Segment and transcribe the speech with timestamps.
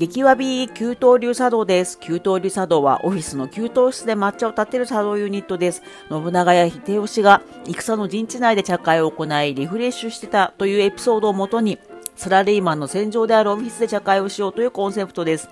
[0.00, 2.00] 激わび給湯流茶道です。
[2.00, 5.82] 給湯流茶道はオフィスの給湯室で抹茶を立てる茶道ユニットです。
[6.08, 11.78] 信長や秀吉が戦の陣地内で茶会を行いリフレッシュしてたというエピソードをもとに
[12.16, 15.50] サラリーマンの戦場であるオフィスで茶会をしようというコンセプトです。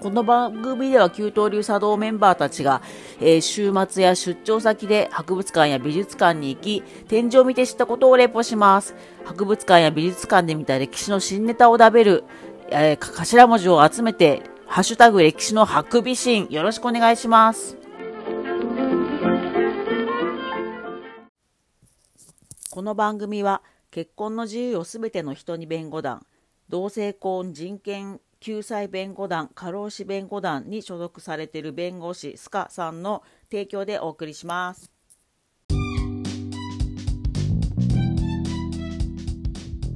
[0.00, 2.82] この番組では給湯流茶道メンバーたちが、
[3.20, 8.94] えー週末や出張先で博物館や美術館に行き、展示を見て知ったことをレポします。
[9.24, 12.24] 博物館や美術館で見た歴史の新ネタを食べる、
[12.76, 17.76] えー頭文字を集めて、ハッシュタグ歴史のハクビシン、よろしくお願いします。
[22.70, 26.26] この番組は結婚の自由をすべての人に弁護団
[26.68, 34.90] 同性婚人権救済弁護団過労死弁護団に所属されている弁護士スカさんの提供でお送りします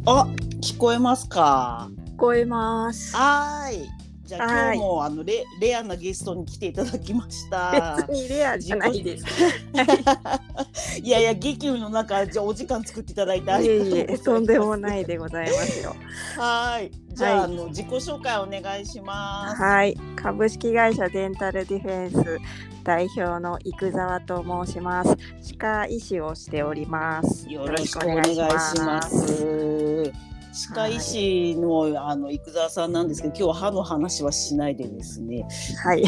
[0.06, 0.28] あ
[0.62, 1.90] 聞こえますか？
[2.18, 3.16] こえます。
[3.16, 3.88] はーい
[4.24, 9.24] じゃあ今日もあのレレアなゲストに来ていただきました別にレアじゃないです。
[11.00, 15.96] いやいや激務の中じゃあお時間作っていただいてあいりがとうございますえいえ、とんでもないでございますよ。
[16.36, 16.90] はい。
[17.14, 19.62] じゃあ、はいあの自己紹介お願いします。
[19.62, 22.38] はい、株式会社デンタルディフェンス
[22.84, 25.16] 代表の生沢と申します。
[25.40, 27.48] 歯科医師をしております。
[27.48, 28.38] よろしくお願いし
[28.80, 30.12] ます。
[30.58, 35.46] 歯科医師の、あの生沢さんなんですけど、今日は歯の話はしないでですね。
[35.84, 36.02] はい、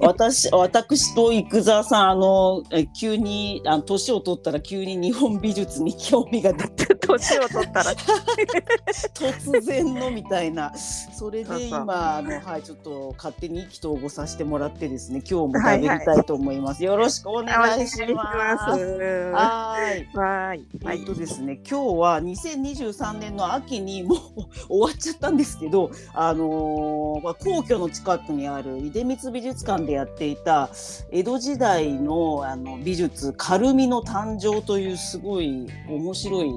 [0.00, 6.89] 私、私と生沢さん、あの、え急に、あの年を取ったら、急に日本美術に興味が出て。
[7.12, 7.94] 年を取ったら、
[9.14, 10.72] 突然のみたいな。
[10.76, 15.22] それで今、あの、はい、ちょっと勝手に意気投合させてもらってですね。
[15.28, 16.84] 今日も食べりたいと思います。
[16.84, 18.32] よろしくおお願いしま
[18.76, 18.80] す。
[19.32, 19.40] は
[19.74, 20.06] はい。
[20.12, 24.18] い、はい、えっとですね、今日は2023年の秋にもう
[24.68, 30.70] 終わっちゃったんですけど、あのーまあ皇居の近くにある出光美術館でやっていた
[31.10, 36.52] 江戸時代のあの美術「軽みの誕生」というすごい面白い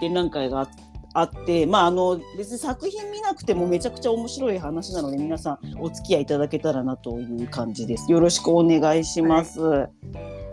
[0.00, 0.68] 展覧会があ
[1.12, 8.10] あって、まあ、あの別に作品見なくてもめちゃくちゃ面白い話なので皆さんお付き合いいただけたらなという感じです。
[8.12, 9.60] よろしくお願いします。
[9.60, 9.88] は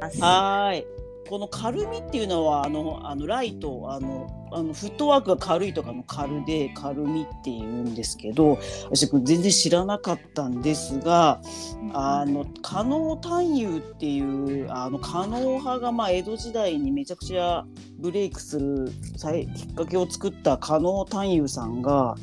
[0.01, 0.85] ーい。
[1.29, 11.41] この軽みっていうのはあのあのライトあのあのフットワークが軽いとかの軽で軽みっていうんですけど私これ全然知らなかったんですが
[11.93, 17.65] あの加納探幽っていうあの加納派がまあ江戸時代にめちゃくちゃ
[17.99, 22.15] ブレイクする最きっかけを作った加納探幽さんが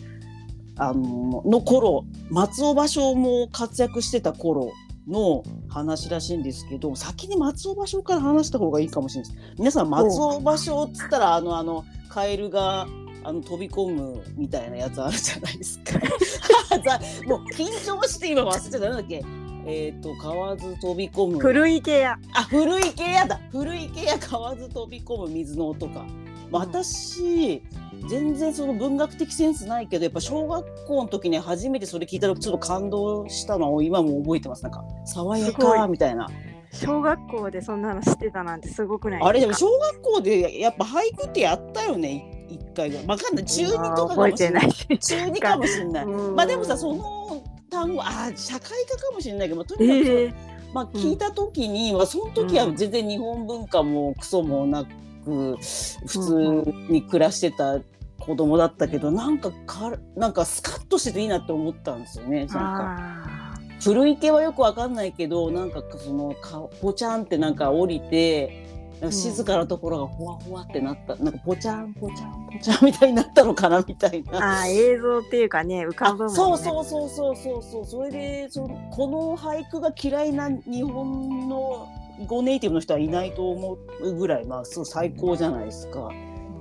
[0.76, 4.72] あのの頃松尾芭蕉も活躍してた頃
[5.06, 9.54] の話らしいんですけど先に松尾芭蕉から話した方がいいかもしれないです。
[9.58, 11.84] 皆さん松尾芭蕉っつったらあのあの
[12.14, 12.86] カエルが
[13.24, 15.98] あの飛び込むみたいなやつあるじゃないですか。
[16.84, 19.24] ざもう緊張して今忘れちゃなんだっけ？
[19.66, 21.38] えっ、と川ず飛び込む。
[21.40, 22.16] 古池屋。
[22.34, 23.40] あ古池屋だ。
[23.50, 26.04] 古池屋川ず飛び込む水の音か、
[26.52, 27.60] まあ私
[28.08, 34.62] 全然その文学的センスないけどやっぱ小学校の時に初めてそれ聞いた時ちょっと感動したのを今も覚えてます。
[34.62, 36.28] なんか爽やかみたいな
[36.74, 43.06] 小学校でそんなの知ってたなんてすごくないあれでも小学校でやっぱ俳句ってやったよねい一回ぐらい。
[43.06, 43.44] わかんない。
[43.44, 44.68] 中二とかか覚もしれない。
[44.88, 44.98] い。
[44.98, 46.04] 中二かもしれない。
[46.04, 46.34] うん。
[46.34, 50.34] まあでもさその単語あ社会科かもしれないけど、まあ、とにかくええ。
[50.72, 54.88] まあ、聞いた時に、まあ、その時は全然日本文化もクソもなく
[55.24, 55.58] 普
[56.04, 57.78] 通に暮らしてた
[58.18, 62.40] 子供だったけど、なんかかなんかスカッとしてていいなって思ったんですよね。
[62.40, 63.43] なんかあ
[63.84, 68.64] 古池はよくわかんないけどなんかそのかポチャンってなんか降りて。
[69.10, 74.62] 静かなところがほわほわってなった、なんかポチャンポチャンポチャンみたいになったのかなみたいーな。
[74.62, 76.34] あー映像っていうかね浮かぶもんね。
[76.34, 81.88] そうそうそうそうそうそうそれでそのこの俳句が嫌いな日本の
[82.26, 86.10] 語ネイティブの人はいないと思うぐらいまあそう最高じゃないですか。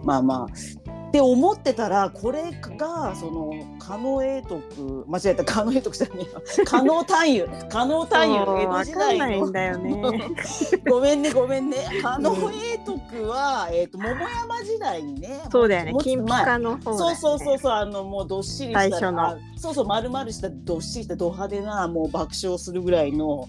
[0.04, 0.94] まあまあ。
[1.10, 10.02] って思ってたらこれがその狩野英徳間違えた狩野英徳じゃねえや 狩野探幽狩野探幽江戸わ時代かんないんのだよね。
[10.90, 11.78] ごめんねごめんね。
[12.02, 15.94] 狩野英徳は、えー、と桃山時代にねそうだよね。
[16.00, 16.98] 金ピの方ね。
[16.98, 23.48] そうそうそうそうあのもうどっしりしたそうそう丸々したどっしりしたド派手なもう爆笑するぐらいの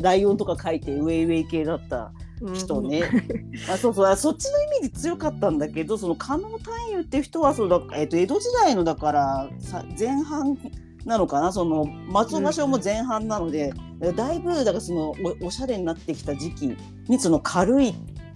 [0.00, 2.12] ライオンとか書いてウェイウェイ系だった。
[2.22, 3.02] うん人ね、
[3.70, 4.06] あそうそう。
[4.06, 10.56] あそっちのイメージ強かったんだけどその加納探幽っていう人はそうだ、えっと江戸時代のだからさ前半
[11.04, 11.52] なのかな？
[11.52, 13.72] その松尾芭蕉も前半なので、
[14.16, 16.76] だいぶだからそのおおしゃれになってきた時期
[17.08, 17.94] にその軽い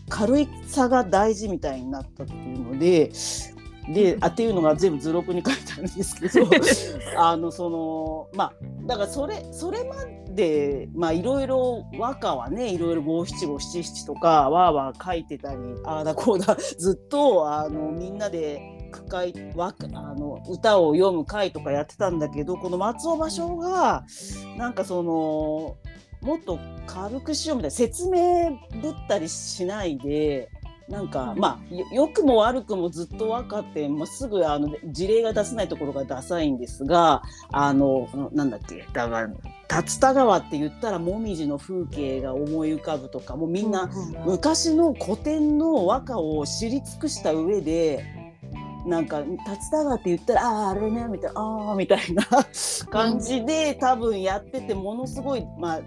[0.08, 3.10] 軽いさが大事みたいになったっていうので
[3.88, 6.49] であっていうのが全部図録に書いてあるんですけど
[7.19, 8.52] あのそのまあ
[8.87, 9.96] だからそれそれま
[10.31, 18.61] でまあいろいろ和歌はねいろいろ五七五七七とかわーわー書いてたりああだこうだ ずっとあのみんなで
[18.93, 24.05] 句会和歌あの歌を読む会とかやってたんだけどこの松尾芭蕉が
[24.56, 25.76] なんかその
[26.20, 28.50] もっと軽くしようみたいな説明
[28.81, 30.51] ぶったりしないで。
[30.88, 39.37] なんかまあよ良くも悪くもずっと分かって、まあ、すぐあの事例が出せないところがダサいんですがあのなんだっけだから竜
[40.00, 43.90] 田川って言ったら紅葉の風景が思い浮かぶとかもうみんな
[44.26, 48.05] 昔の古典の和歌を知り尽くした上で
[48.87, 49.37] なんか竜
[49.70, 52.25] 田川って言ったらあああれねみたいなああみたいな
[52.90, 55.81] 感じで多分やっててものすごいまあ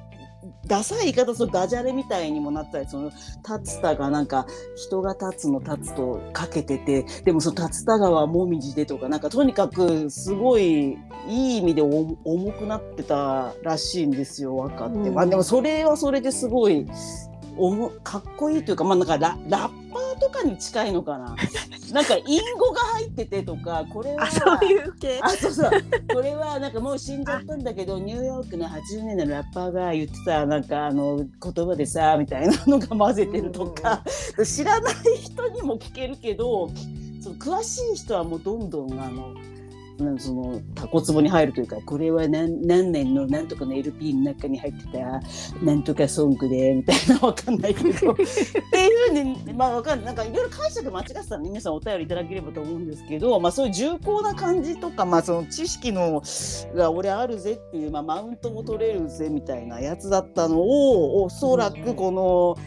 [0.68, 4.46] ダサい言い方するとダジャレみたいにもなったりその竜田がなんか
[4.76, 10.98] 人が立つの立つとかけててでもその竜田川はもみじでとかなんかとにかくすごい
[11.28, 12.16] いい意味で重
[12.52, 16.88] くなってたらしいんですよ分かって、うん、まあでもそれはそれですごい
[17.58, 21.36] おもかっこいいというかまあなんかララッパーとかに近いのかな。
[21.94, 25.20] なんか隠語が入っててとかこれはそういう系？
[25.22, 25.72] あそうそう。
[26.14, 34.04] これはなんかもう死んじゃったんだけどニューヨークの80年代のラッパーが言ってたなんかあの言葉でさみたいなのが混ぜてるとか、
[34.44, 36.70] 知らない人にも聞けるけど
[37.22, 39.34] その詳しい人はもうどんどんあの
[40.18, 45.22] そのタコツボに入るというかこれは何何年の何とかの LP の中に入ってた
[45.64, 48.12] 何とかソングでみたいなわかんないけど。
[48.14, 48.26] っていう
[49.10, 50.06] ふうにまあわかんない。
[50.06, 56.22] なんかいろいろ解釈間違ってたら皆さんお便りいただければと思うんですけど、まあ、そういう重厚な感じとか、まあ、その知識の
[56.76, 62.58] が俺あるぜっていう、まあ、マウントも取れるぜみたいなやつだったのをおそらくこの、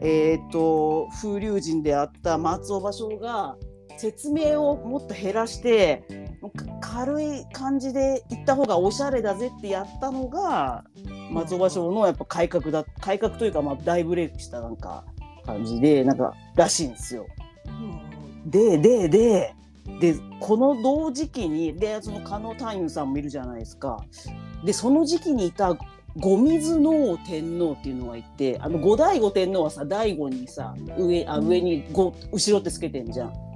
[0.00, 3.56] えーと、風流人であった松尾芭蕉が
[3.96, 6.04] 説明をもっと減らして
[6.80, 10.84] 軽い感じで行った方がおしゃれだぜってやったのが
[11.32, 15.04] 松尾芭蕉のやっぱ改革だ改革というかまあ大ブレイクしたなんか
[15.44, 17.26] 感じでなんからしいんですよ。
[18.46, 19.54] ででで
[20.00, 24.04] でこの同時期にでその加納太夫さんもいるじゃないですか。
[24.64, 25.76] でその時期にいた
[26.16, 33.47] 後水能天皇っていうのがいてあの後醍醐天皇はさ醍醐にさ上あ上に後ろってつけてんじゃん。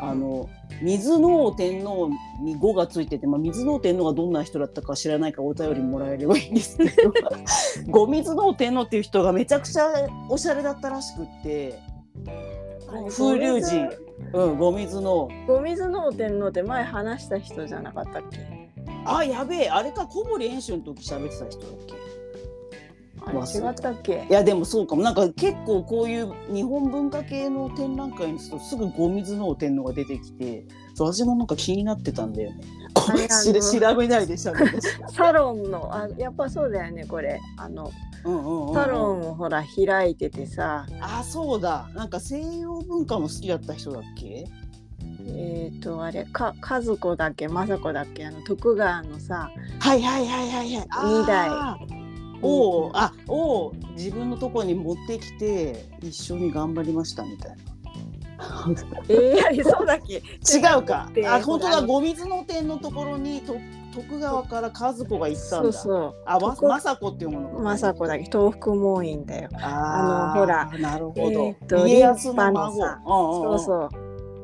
[0.00, 0.48] あの
[0.80, 2.10] 水能天皇
[2.42, 7.12] に語がついてて、まあ、水能天皇がどんな人だったか知らないかお便りもらえればいいんですけど
[7.90, 11.78] 後水能天皇っていう人がめちゃくちゃおしゃれだったらしくって
[13.10, 13.90] 風流人。
[14.32, 18.70] うん後水の後水能天皇って前話した人じゃなかったっけ
[19.04, 20.82] あやべえあれか小堀遠州の。
[20.82, 21.94] 時喋ってた人だっけ
[23.30, 24.26] 違ったっけ？
[24.30, 25.02] いやでもそうかも。
[25.02, 30.64] なんか結構こういう日本文化系の展覧会にするとすぐゴミズの天皇が出てきて
[30.98, 32.60] 私もなんか気になってたんだよね。
[32.94, 34.54] これ調べないでしょ
[35.12, 37.40] サロンのあやっぱそうだよねこれ。
[37.56, 37.90] あの、
[38.24, 40.86] うんうんうん、サロンをほら開いててさ。
[41.00, 41.88] あそうだ。
[41.94, 44.46] なんか西洋文化も好きだった人だっけ？
[45.28, 47.48] えっ、ー、とあれか和子だっけ？
[47.48, 48.24] 政子だっけ？
[48.24, 49.50] あの徳川のさ
[49.80, 50.86] はいはいはいはいはい。
[50.86, 52.05] 2代
[52.42, 57.56] を、あを自分のところに持ってきて一緒に頑張りましたみたいな。
[59.08, 60.16] えー、そうだっけ？
[60.16, 60.20] 違
[60.78, 61.08] うか。
[61.26, 61.82] あ本当だ。
[61.82, 63.56] 五水の点のところにと
[63.94, 65.72] 徳川から和子が行ったんだ。
[65.72, 66.14] そうそう。
[66.26, 68.24] あま政子っていうもの政子だけ？
[68.24, 69.48] 東福門院だよ。
[69.54, 70.70] あのほら。
[70.78, 72.72] なるほど、えー、と家康の孫。
[72.76, 73.88] そうそう。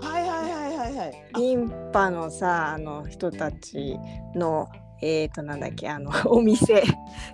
[0.04, 1.12] はいはいはいはいはい。
[1.36, 3.98] リンパのさあの人たち
[4.34, 4.68] の
[5.02, 6.82] えっ、ー、となんだっけあの お店。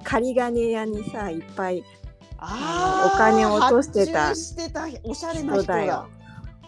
[0.02, 1.84] 仮金屋にさいっぱい
[2.38, 6.06] あお金を落としてたしてたおしゃれな人だ。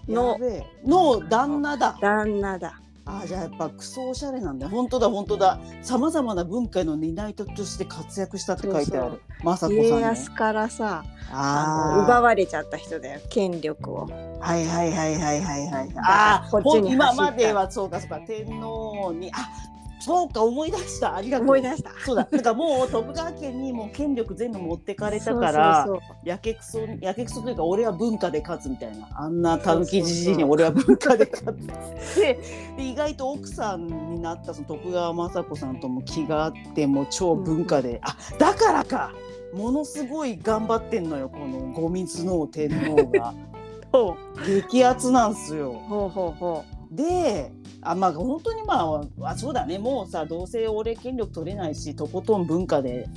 [0.08, 0.38] の
[0.84, 1.96] の旦那だ。
[2.00, 2.80] 旦那だ。
[3.06, 4.68] あじゃあやっぱクソおしゃれなんだ。
[4.68, 5.58] 本当だ本当だ。
[5.82, 9.22] さまざまな文化の担い手として活躍したって書いてある。
[9.44, 14.08] 雅子さん、ね、家康からさあ奪われちゃった人だよ権力を。
[14.40, 15.88] はいはいはいはいはいはい。
[15.98, 19.48] ああ今まではそうかそうか天皇にあ
[20.00, 21.16] そうか思い出した。
[21.16, 21.46] ありがとう。
[21.46, 21.90] 思い出した。
[22.04, 22.26] そうだ。
[22.30, 25.86] なんかもう徳川家にもう権力全部持ってかれたから
[26.24, 29.08] やけくそやけくそというか俺は文化で勝つみたいな。
[29.14, 32.16] あんなたぬきじじいに俺は文化で勝つ。
[32.16, 32.38] で
[32.78, 39.12] 意外と奥さんになったその徳川雅子さんとも気があっても超文化で、うん、あだからか。
[39.52, 43.34] ものすごい頑張ってんのよこの五水の天皇が。
[44.46, 45.72] 激アツなんすよ。
[45.88, 46.94] ほうほうほう。
[46.94, 47.52] で
[47.82, 49.78] あまあ本当にまあそうだね。
[49.78, 53.08] もうさどうせ俺権力取れないしとことん文化で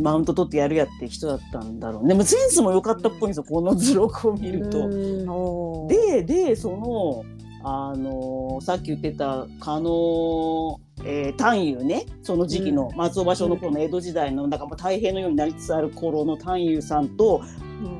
[0.00, 3.44] マウント取ってやるやって人だったんだろうでもセンスも良かったっぽいんですよ。
[3.44, 5.88] この図録を見ると。
[5.88, 7.24] ででその
[7.64, 12.06] あのさっき言ってた加納えー、丹友ね。
[12.22, 17.42] その時期の松尾芭蕉の頃の江戸時代のなんかもう太平のようになりつつある頃の丹友さんと、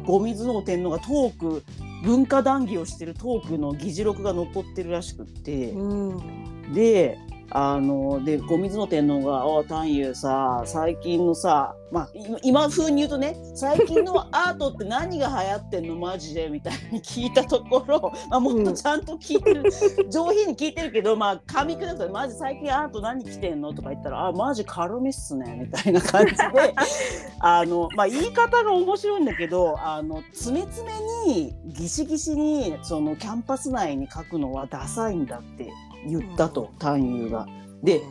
[0.07, 1.63] 後水の天皇がトーク
[2.07, 7.19] 文化談義をしてるトークの議事録が残ってるらしくって、うん、で
[7.59, 12.09] あので後水の天皇が「お丹友さ最近のさまあ
[12.43, 26.43] 今風に言うとね最近のアートって何が流行ってんのマジで」みたいに聞いたところ、 まあ、もっとちゃんと聞いてる、うん、上品に聞いてるけどまあ噛み砕くと「マジ最近アート何着てんの?」とか言ったら「あマジ軽めっすね」みたいな感じで
[27.41, 30.87] あの、まあ、言い方が面白いんだけどあの詰め詰
[31.27, 35.73] めにギシギシにそのキャンパス内に書くのはダサいんだって
[36.07, 37.47] 言ったと、単優が。
[37.83, 38.03] で、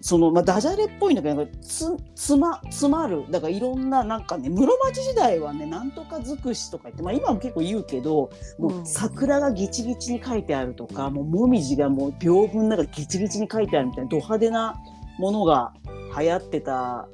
[0.00, 1.84] そのまあ、ダジャレっぽいんだけどつ
[2.14, 3.24] つま詰まる。
[3.30, 14.76] だからいろんななんかね室町時代はねなんとか尽くしとか言って、まあ、今も結構言うけどもう桜がギチギチに書いてあるとかもうもみじがもう屏風の中ギチギチに書いてあるみたいなド派手な
[15.18, 15.72] ものが
[16.16, 17.08] 流行ってた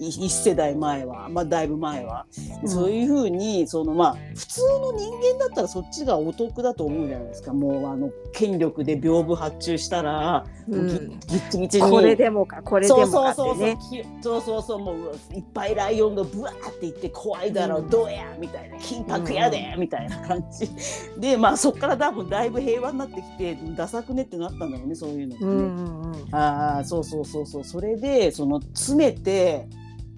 [0.00, 2.26] 一世代前は、まあ、だいぶ前は、
[2.62, 7.52] うん、そういうふうにそのまあ普通の人間だったらそっちがお得だと思うじゃないですか。
[7.52, 11.90] もうあの権力で屏風発注したら、うん、ギッチギチに。
[11.90, 13.78] これでもかこれでもかってね。
[14.22, 14.96] そうそうそうもう
[15.34, 18.78] いっぱいライオンがブワーっていって怖いだろう、うん、どうやみたいな。
[18.78, 20.70] 金箔やで、みたいな感じ。
[21.20, 25.50] でまあそっから多分だいぶ平和になってきてダサくねってなったんだろうねそういうのってね。
[25.50, 27.64] うんうんうん、ああそうそうそうそう。
[27.64, 29.68] それでその詰めて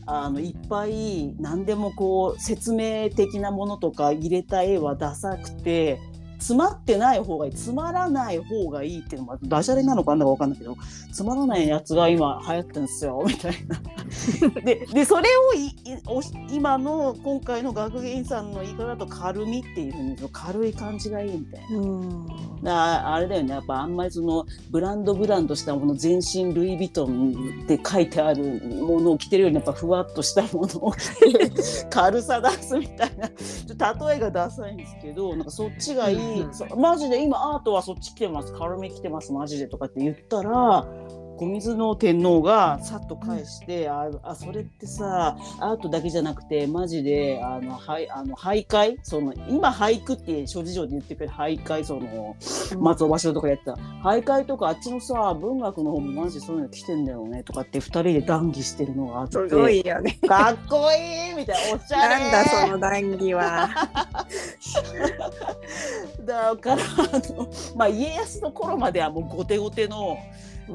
[0.06, 6.00] あのいっぱい何でもこう説明的なものとか入れた絵はダサくて
[6.42, 10.76] 詰まってない方がいいつまらない方がいいっていうのもダジャレなのかなんだか分かんないけど
[11.12, 13.80] つまらないやつが今流行ってるんですよ みたいな。
[14.62, 15.74] ででそれをい
[16.50, 21.78] 今の今回の学芸員さんの言い方だと軽みっていうふうに軽い感じがいいみたいな。
[21.78, 22.26] うん
[22.64, 27.34] あれだよねやっぱあんまりそのブランドブランドしたもの全身ルイ・ヴィトン
[27.64, 31.50] って書いてあるものを着てるよりやっぱふわっとしたものを着て
[31.90, 33.28] 軽さ出すみたいな
[34.08, 38.52] 例えがダサいんですけどなんかそっちがいいうん、マジで今アートはそっち来てます。
[38.52, 39.32] 軽め来てます。
[39.32, 39.66] マジで。
[39.66, 40.86] とかって言ったら
[41.38, 52.36] 小水の天皇がさっと返して、うん、ああそれってさアートだけじゃなくてマジであのはいあの俳諧その今俳句って諸事情で言ってくれる俳諧その
[52.78, 53.72] 松尾芭蕉とかやった。
[54.04, 57.42] 俳諧とかあっちのさ文学の方もマジそういうの来てんだよね。
[57.42, 59.32] とかって2人で談義してるのがあって。
[59.32, 60.18] すごいよね。
[60.28, 61.76] かっこいいみたいな。
[61.76, 63.68] おしゃれなんだその談義は
[66.24, 66.86] だからあ
[67.32, 70.18] の、まあ、家康の頃まではもう後手後手の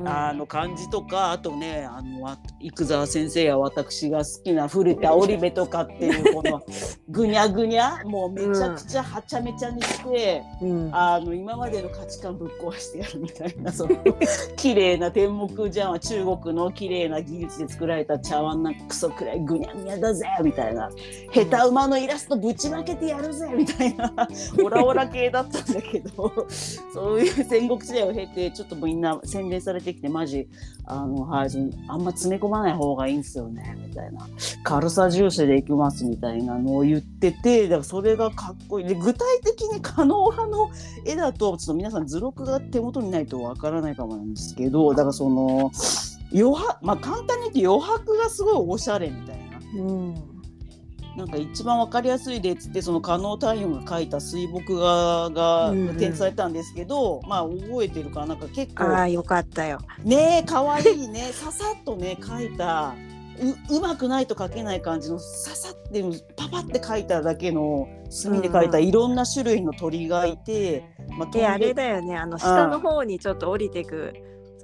[0.05, 6.61] あの感じとかあとねあの生沢先生や私が好きな古田織部とかっていうこの
[7.09, 13.95] ぐにゃぐにゃもうめちゃくちゃはちゃめちゃにして、うん、あの今までの価値観ぶっ壊してやるみたいなその
[14.55, 20.89] 綺麗な天目茶碗中国の綺麗な技術で作られた茶碗なクソくらいぐにゃぐにゃだぜみたいな。
[21.31, 24.11] 下手馬のイラストぶちまけてやるぜみたいな。
[24.63, 26.31] オラオラ系だったんだけど
[26.93, 30.47] そういう戦国時代を経てちょっとみんな洗練されてきてマジ
[30.85, 31.49] あの、はい、
[31.87, 34.27] あんま詰め込まない方がいいんですよねみたいな。
[34.63, 38.87] 軽さ重視でいきますみたいなのを言っててだからそれがかっこいい。
[38.87, 40.69] で具体的に可能派の
[41.05, 45.71] 絵だとちょっと皆さん図録が手元にないとわからないかもなんですけどだからその
[46.33, 49.81] 余白まあ簡単に言って余白がすごいおしゃれみたいな。
[49.83, 50.36] うん。
[51.17, 58.95] なんか一番わかりやすい例っつってその加納太陽が書いた水墨画が展示されたんですけど、うんうん、まあ覚えてるからなんか結構。
[58.95, 59.79] あよかったよ。
[60.03, 61.29] ねえかわいいね。
[61.33, 62.93] ささっとね書いた。
[63.69, 66.03] ううまくないと書けない感じのささって
[66.35, 72.15] パパって書いただけの墨で書いたいろんな種類の鳥がいて、うん、まあ、あれだよね。
[72.15, 74.13] あの下の方にちょっと降りてく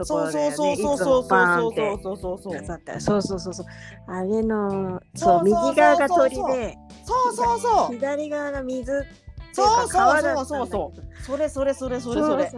[0.02, 3.00] そこで、ね、そうそうそうそうそうそうそうそうそう。
[3.00, 3.66] そうそうそう
[4.08, 7.94] あれのそう右側が鳥でそうそうそう。
[7.96, 9.06] 左側が水
[9.54, 10.68] そうそうそうそう。
[10.68, 12.52] そうそれそれそれそれそれ。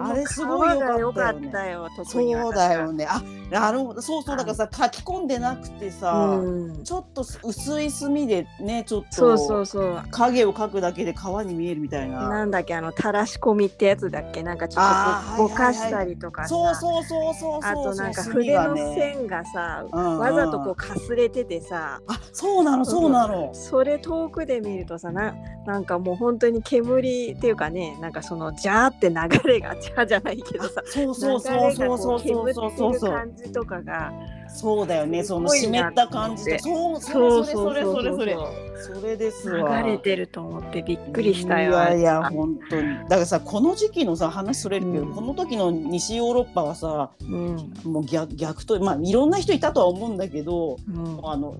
[0.00, 3.20] あれすごいよかったよ、ね、そうだよねあ
[3.50, 4.00] なるほど。
[4.00, 6.40] そうそうだからさ書き込んでなくてさ、
[6.84, 10.02] ちょっと薄い墨でねちょっとそうそうそう。
[10.12, 12.28] 影を描くだけで川に見えるみたいな。
[12.28, 14.44] なんだっけあの垂らし込みってやつだっけ？
[14.44, 22.00] なんかちょっとぼかしたりとかそうそうそうそうあとなんか筆の線がさ、わざとこうかすれててさ。
[22.06, 23.50] あそうなのそうなの。
[23.54, 25.34] それ遠くで見るとさな
[25.66, 33.12] なんかもう本本当に煙っていうかねなんかそのジャーって流れがジャーじゃないけどさそうそうそうそうそうそうそうそうそう。
[33.12, 34.12] 感じとかが
[34.48, 35.24] そうだよね。
[35.24, 38.36] その湿った感じでそうそうそれそれそれそれ
[38.96, 39.82] それですわ。
[39.82, 42.96] 流れてると思ってびっくりしたよいやいや本当に。
[43.08, 51.56] だからさこの時期のさ話それるけど、うん、この時の西ヨーロッパはさ、うん、もう逆逆とまあいろんな人いたとは思うんだけど、うん、あの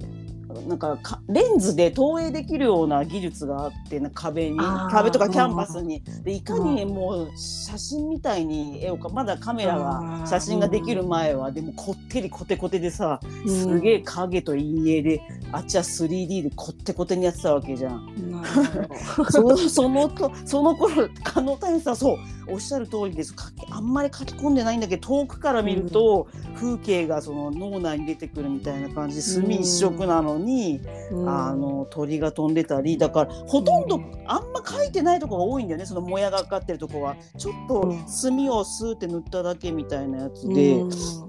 [0.66, 0.98] なんか
[1.28, 4.58] レンズで投影できるような技術があってな壁に
[4.90, 15.22] 壁とかキャンバスに、でいかにもう写真みたいに絵をかまだカメラが写真ができる前はでもこってりコテコテでさすげえ影と陰影で
[15.52, 18.14] あっちは 3D でこってこてにやってたわけじゃん。
[19.30, 22.18] そそのとその頃可能タイムさそう
[22.52, 23.34] おっしゃる通りです。
[23.70, 30.81] あんまり書き込んでないんだけど遠くから見ると、風景がその脳内に出てくるみたいな感じで墨一色なのに、
[31.26, 37.17] あの鳥が飛んでたりだからほとんどあんま書いてないとこが多いんだよねそのもやがかってるとこは。
[37.37, 40.81] ちょっと墨をスーって塗っただけみたいなやつで、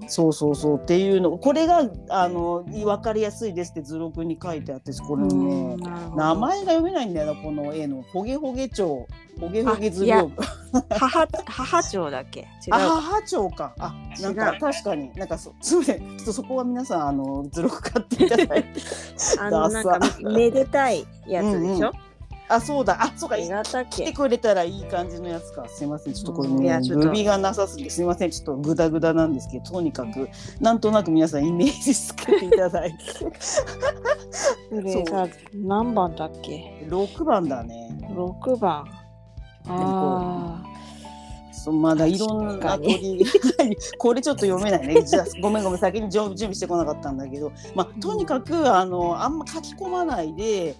[0.08, 5.76] そうそうそうっていうのこれがあの分かりやすいですって図録に書いてあってこれね。
[6.16, 9.06] 名前が読めないんだよなこの絵の「ほげほげ蝶」
[9.38, 10.30] ほげほげ図屏
[10.98, 12.40] 母母町だっけ？
[12.40, 12.46] 違う。
[12.72, 13.74] 母町か。
[13.78, 15.12] あなんか確かに。
[15.14, 15.98] なんかそすみません。
[15.98, 18.80] ちょっとそこは皆さんあの図録買っていただいて
[19.38, 22.06] あのなんかめでたいやつでしょ、うんうん
[22.48, 23.02] あ、そうだ。
[23.02, 23.36] あ、そうか。
[23.36, 25.66] 来てくれたらいい感じのやつか。
[25.68, 26.14] すみません。
[26.14, 28.30] ちょっとこれね、ルビがなさすぎて、すみません。
[28.30, 30.28] ちょっとグダグダなんですけど、とにかく、
[30.60, 32.98] なんとなく皆さんイメージつけていただいて。
[34.70, 36.86] それさ、何番だっけ？
[36.88, 37.98] 六番だね。
[38.14, 38.86] 六番。
[39.68, 40.62] あ
[41.72, 43.24] まだいろんな鳥
[43.98, 45.02] これちょっと読めないね。
[45.02, 45.78] じゃごめんごめん。
[45.78, 50.76] 先に準備してこなかったんだけど、まあ、とにかくあのあんま書き込まないで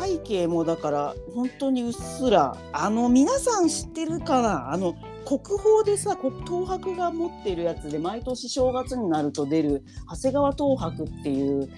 [0.00, 4.72] 背景もだから本当にうっすらあの皆さん知ってるかな？
[4.72, 11.70] あの国宝でさ東博が持ってるやつで毎年正月になると出る長谷川東博っていう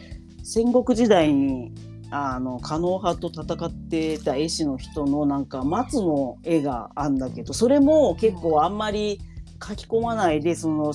[0.43, 1.73] 戦国時代に
[2.11, 9.21] あの狩野派と戦ってた絵師の人のなんか松の絵があんだけどそれも結構あんまり
[9.65, 10.93] 書き込まないでその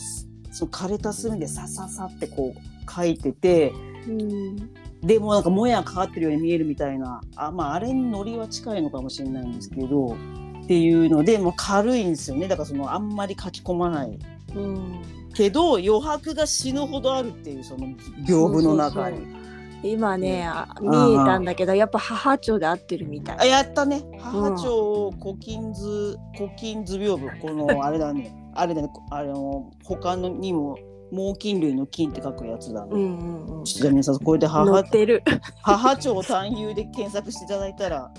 [0.51, 3.73] その枯れた墨でさささってこう書いてて、
[4.07, 4.55] うん、
[5.01, 10.15] でもなんかもやかかってるように見えるみたいなあ,、まあ、あれにノリは近いのかもしれないんですけど
[10.63, 14.19] っていうのでもう軽いんですよねだからそのあんまり書き込まない。
[14.55, 15.01] うん
[15.33, 17.87] けど余白が死ぬほどあるっていうその
[18.27, 19.17] 屏風の中に。
[19.17, 19.50] そうそうそう
[19.83, 20.47] 今ね、
[20.81, 23.37] 見えたんだけどやっぱ母町で合ってるみたい。
[23.39, 24.03] あやったね。
[24.19, 27.39] 母町古今図古今図屏風。
[27.39, 28.33] この あれだね。
[28.53, 28.89] あれだね。
[29.09, 30.77] あの他のにも
[31.11, 32.89] 猛禽類の菌って書くやつだね。
[32.91, 34.65] うんうんうん、ちょっと皆さんこれで母
[35.61, 38.11] 母町単遊で検索していただいたら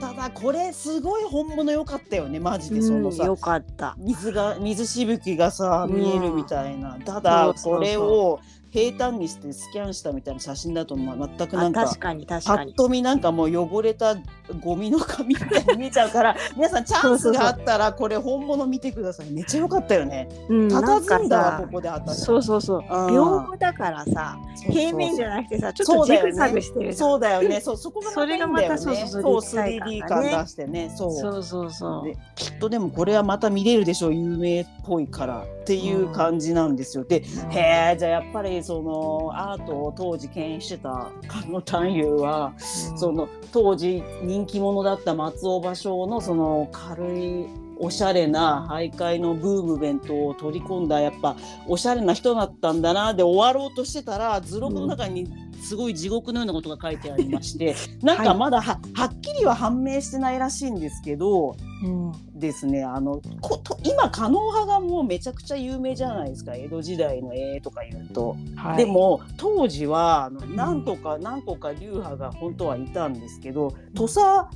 [0.00, 2.40] ただこれすごい本物良かったよね。
[2.40, 3.94] マジでそのさ、よかった。
[3.98, 8.40] 水が水しぶきがさ見えるみたいな、ただこれを
[8.74, 12.72] 平坦にしてスキャンしたみたいな写真だと、まあ、全くなんか確かに確かに。
[12.72, 14.16] パッと見なんかもう汚れた
[14.60, 19.30] ゴミの紙みたいに見えちゃうから皆さんチャンスがあったらこれ本物見てください。
[19.30, 20.28] めっちゃ良かったよね。
[20.68, 22.80] たたずんだわここで私そうそうそう。
[22.80, 27.60] 屏風だからさ平面じゃなくてさちょっとジグザグしてるそうだよね。
[27.60, 30.92] そうそこがそれがまたそうそうそう 3D 感出してね。
[30.96, 31.12] そう。
[31.12, 32.12] そうそうそう。
[32.34, 34.14] きっとでもこれはまた見れるでしょう。
[34.14, 37.04] 有名っぽいからっていう感じなんですよ。
[37.04, 42.54] でへえじゃあやっぱりそのアートを当時牽引してた菅野探幽は、
[42.90, 47.46] うん、その当時人気者だった松尾芭蕉のその軽い
[47.78, 55.28] おしゃれな徘徊のブームベントを取り込んだやっぱおしゃれな人だったんだなで終わろうとしてたら図録の中に
[55.64, 66.54] すごい地獄のようなことが書いてありまして、うん、なんかまだは,、はっきりは判明してないらしいんですけど、うん、ですねあのこと今狩野派がもうめちゃくちゃ有名じゃないですか。
[66.54, 68.36] 江戸時代の絵とか言うと。
[68.56, 74.46] はい、でも当時は何とか何個か流派が本当はいたんですけど土佐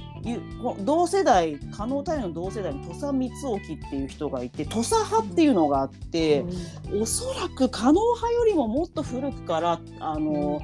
[0.84, 6.44] 同世代狩野太陽の同世代に土佐光興っていう人がいて土佐派っていうのがあって、
[6.90, 10.60] うん、おそらく狩野派よりももっと古くからあの。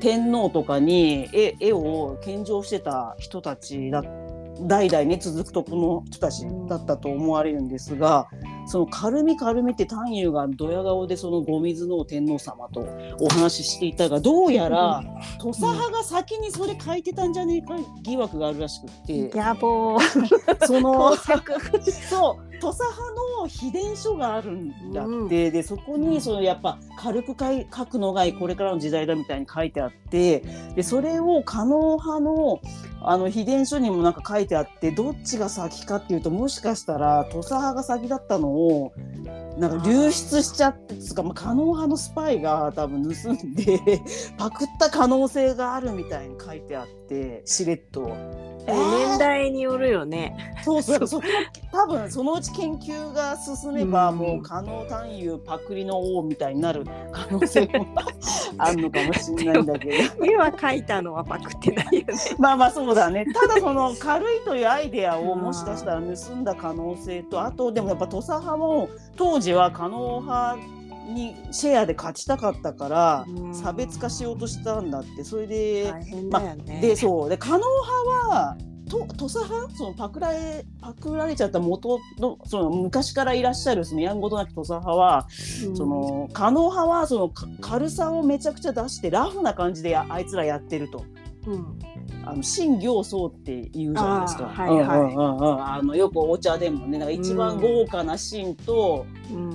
[0.00, 4.02] 天皇とかに絵絵を献上してた人たちだ
[4.66, 8.28] 代々ね続くとこの人たちだったと思われるんですが
[8.66, 12.86] その軽み軽みって丹友がドヤ顔でその後水の天皇様と
[13.20, 15.02] お話ししていたがどうやら
[15.38, 19.30] 土佐派が先にそれ書いてたんじゃねえか疑惑があるらしくって。
[19.34, 19.98] 野望
[20.66, 30.42] そのそう土佐派のの秘伝書があるんだって、うん、でそこにそのやっぱ軽く書くのがこれからの時代だみたいに書いてあって。
[30.74, 32.60] でそれを狩野派の
[33.02, 38.92] あの秘伝書にもなんか書いてあってどっちが先かっていうともしかしたら土佐派が先だったのを
[39.58, 43.80] なんか流出しちゃってつか、まあ、狩野派のスパイが多分盗んで
[44.36, 48.16] パクった可能性があるみたいに書いてあってしれっと。
[48.66, 50.54] えー、年代によるよね。
[50.64, 51.26] そうそうそこ
[51.70, 57.86] 多分そのうち研究が進めば、うん、もう可能単位パクリの王みたいになる可能性も
[58.56, 59.94] あるのかもしれないんだけど。
[60.24, 62.14] 今書いたのはパクってないよね。
[62.38, 63.26] まあまあそうだね。
[63.26, 70.56] ただその軽いというアイデアをもしかしたら盗んだ可能性とあとでもやっぱ土佐派も当時は可能派
[71.06, 75.24] にシェアで勝ちたかったから差別化しようとしたんだって。
[75.24, 77.28] それで、ね、まあ、でそう。
[77.28, 78.56] で可能派は
[78.88, 79.74] と土佐派？
[79.76, 85.26] そのパクられパクられちゃった元のその昔からいらっしゃるそのやんごとなき土佐派は、
[85.66, 91.04] うん、その可能派はその軽さをめちゃくちゃ出してラフな感じであいつらやってると。
[91.46, 91.78] うん。
[92.26, 94.44] あの新行僧って言うじゃないですか。
[94.46, 95.14] はいはい。
[95.78, 99.50] あのよくお茶でもね、なんか一番豪華な新と、うん、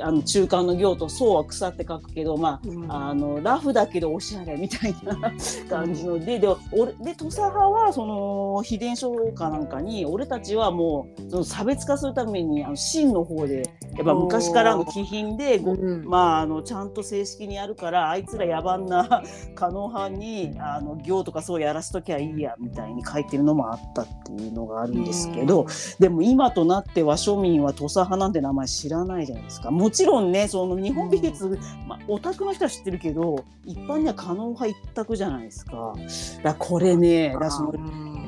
[0.00, 5.32] あの中間の行と層は草って書くけど、まあ、うん、あのラフだけどおしゃれみたいな
[5.68, 13.62] 感じので、で俺で土佐派はその秘伝書かなんかに俺たちはもうその差別化するためにあの真の方で
[13.96, 19.22] やっぱ昔からの気品で、うん、まああのちゃんと正式にやるからあいつら野蛮な
[19.54, 29.70] 狩野派にあの行とかそうやらしときゃいいやみたいに書いてるのもあったっていうのがあるんですけど、うん、でも今となっては庶民は土佐派なんて名前知らないじゃないですか。
[29.70, 35.94] もちろんねその日本美術、うん、まあ、オタクの人は知ってるけど一般には可能派一択じゃないですか。
[36.42, 37.72] だこれねだその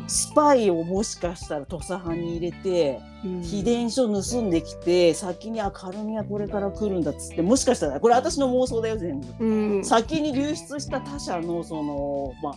[0.08, 12.56] スパイをもしかしたら土佐派に入れて、うん、秘伝書盗んできて先にあカルミはこれから来るんだっつってもしかしたらこれ私の妄想だよ全部、うん、先に流出した他社のそのまあ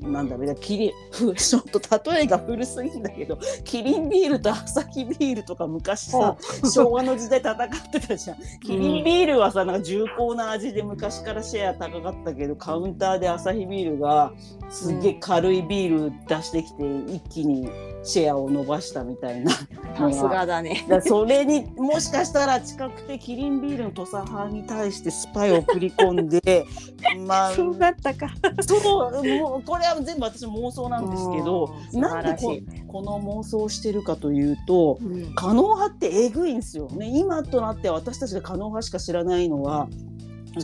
[0.00, 0.92] なんだろうキリ
[1.36, 7.58] ちょっと例えが古すぎんだけどキリンビールとアサヒビールとか昔さ昭和の時代戦っ
[7.92, 8.36] てたじゃん。
[8.60, 14.32] キリンビールはさなんか重厚な味で昔からシェア高かったけどカウンターでアサヒビールが
[14.70, 17.68] すげえ軽いビール出してきて一気に
[18.04, 20.84] シェアを伸ばしたみたいなさすがだね。
[20.88, 26.66] だそれにもしかしたら近くてキリンビールの土佐派に対してスパイを送り込んで
[27.26, 28.34] まあそうだったか。
[28.60, 28.76] そ
[29.08, 32.56] うもうこれは全部私妄想なんですけどなんでこ
[32.88, 37.06] この妄想をしてるかというと、うん、可能派ってえぐいんですよね。
[37.06, 39.88] 今となって私たちが可能派しか知らないのは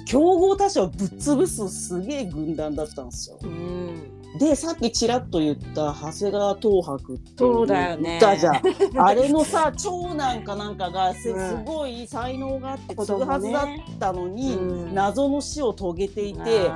[0.07, 3.39] 競合他社をぶっ潰すすげえ軍団だったんですよ。
[3.43, 8.19] うんでさっきちらっと言った長谷川東博ってそうだよね。
[8.39, 8.63] じゃん。
[9.01, 11.33] あれのさ長男かなんかがす
[11.65, 13.67] ごい才能があって継ぐはずだっ
[13.99, 16.71] たのに、ね、謎の死を遂げていて、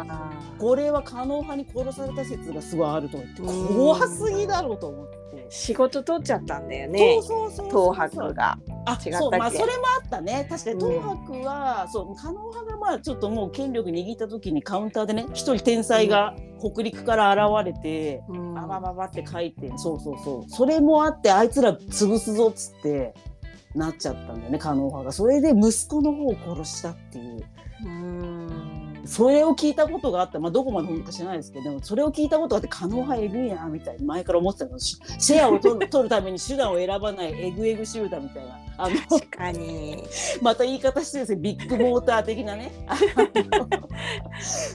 [0.62, 5.22] これは可能派に殺された説がすごいあると思って怖すぎだろうと思って。
[5.48, 7.20] 仕事取っちゃったんだよね。
[7.22, 8.58] そうそうそう東博が。
[8.86, 9.70] あ、そうまあそれも
[10.02, 10.46] あったね。
[10.48, 23.14] 確かに東博は、うん、そう可能派がまあちょっともう権力握った時にカウンターでね一人天才が北陸から現れて、うん、あばばばって書いて、そうそうそうそれもあってあいつら潰すぞっつって
[23.74, 25.12] なっちゃったんだよね可能派が。
[25.12, 27.44] それで息子の方を殺したっていう。
[27.84, 28.71] うん
[29.04, 34.78] それを聞いたことがあった、まあ、どこまで本か知らないですけどそれを聞いたことがあって可能派えぐいなみたいに前から思ってたの。
[34.78, 38.58] シェアを取る 取るために手段を選ばないエグエグ集団みたいな。
[38.78, 40.04] あの確かに。
[40.40, 42.72] また言い方してるんですビッグモーター的なね。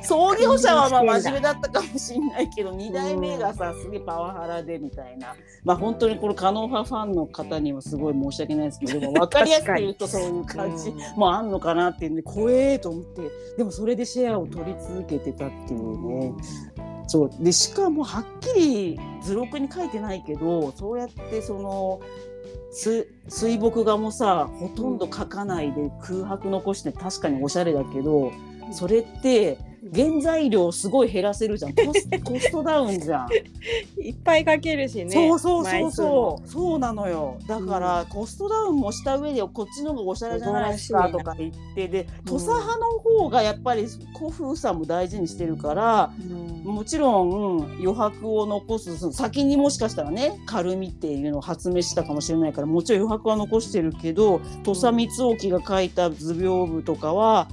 [0.04, 5.36] 創業者はまあ 真面目だったかもしれないけど2代目がさすげえパワハラでみたいな。
[5.63, 10.94] まあ本当にこれ可能派ファンの方にはすごい申し訳ないですけども分かりやすく言うとそういう感じ。
[11.16, 13.30] もあんのかなっていうんで怖えと思って。
[13.58, 16.34] でもそれでシェアを取り続けてたっていうね。
[17.10, 22.01] そうでしかもはっきり図録に書いてないけどそうやってその
[22.71, 28.34] 水墨画もさほとんど描かないで空白残して確かにおしゃれだけど
[28.73, 29.58] それって
[29.94, 31.74] 原材料すごい減らせるじゃん。
[31.74, 33.30] コス コストダウンじゃん。
[34.02, 36.48] いっぱいかけるしねそうそうそうそう。
[36.48, 37.38] そうなのよ。
[37.48, 43.86] だから、うん、コストダウンもした上でこっちの方がおしゃれじゃないですかとか言ってで土佐派の方がやっぱり
[44.18, 46.12] 古風さも大事にしてるから、
[46.66, 57.48] うん、もちろん、余白を残す先にもしかしたらね軽みっていうのを発明したかもしれないからもちろん余白は残してるけど土佐光興が書いた図屏風とかは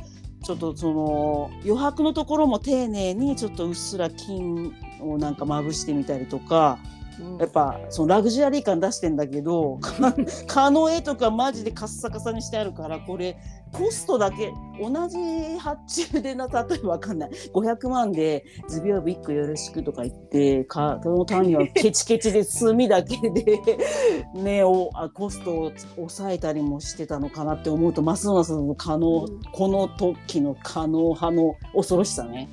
[0.44, 6.78] ちょっとその余白のところも丁寧にちょっとうっすら金をなんかまぶしてみたりとか
[7.18, 7.38] うん。
[7.38, 10.14] やっぱそのラグジュアリー感出してんだけど か
[10.46, 13.38] 蚊の 絵とかマジでカッサカサにしてあるからこれ
[13.74, 23.60] コストだけ同じ発注でな例えばわかんない500万で「図屏風1個よろしく」とか言ってかその単位はケチケチで墨だけで
[24.34, 32.48] ねおあコストを抑えたりもしてたのかなって思うとますますの可能、うんこの時の可能派の恐ろしさね。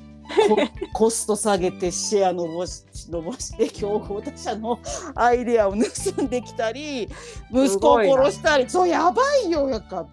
[0.48, 0.56] コ
[0.92, 4.78] コスト下げてシェア伸ばし伸ばして競合他社の
[5.14, 7.08] アイデアを盗んできたり
[7.50, 8.68] 息子を殺したり。
[8.68, 10.06] そうやばいよやっぱ。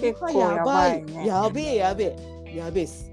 [0.00, 1.26] 結構やばいね。
[1.26, 2.84] やべえやべえやべえ。
[2.84, 3.10] っす。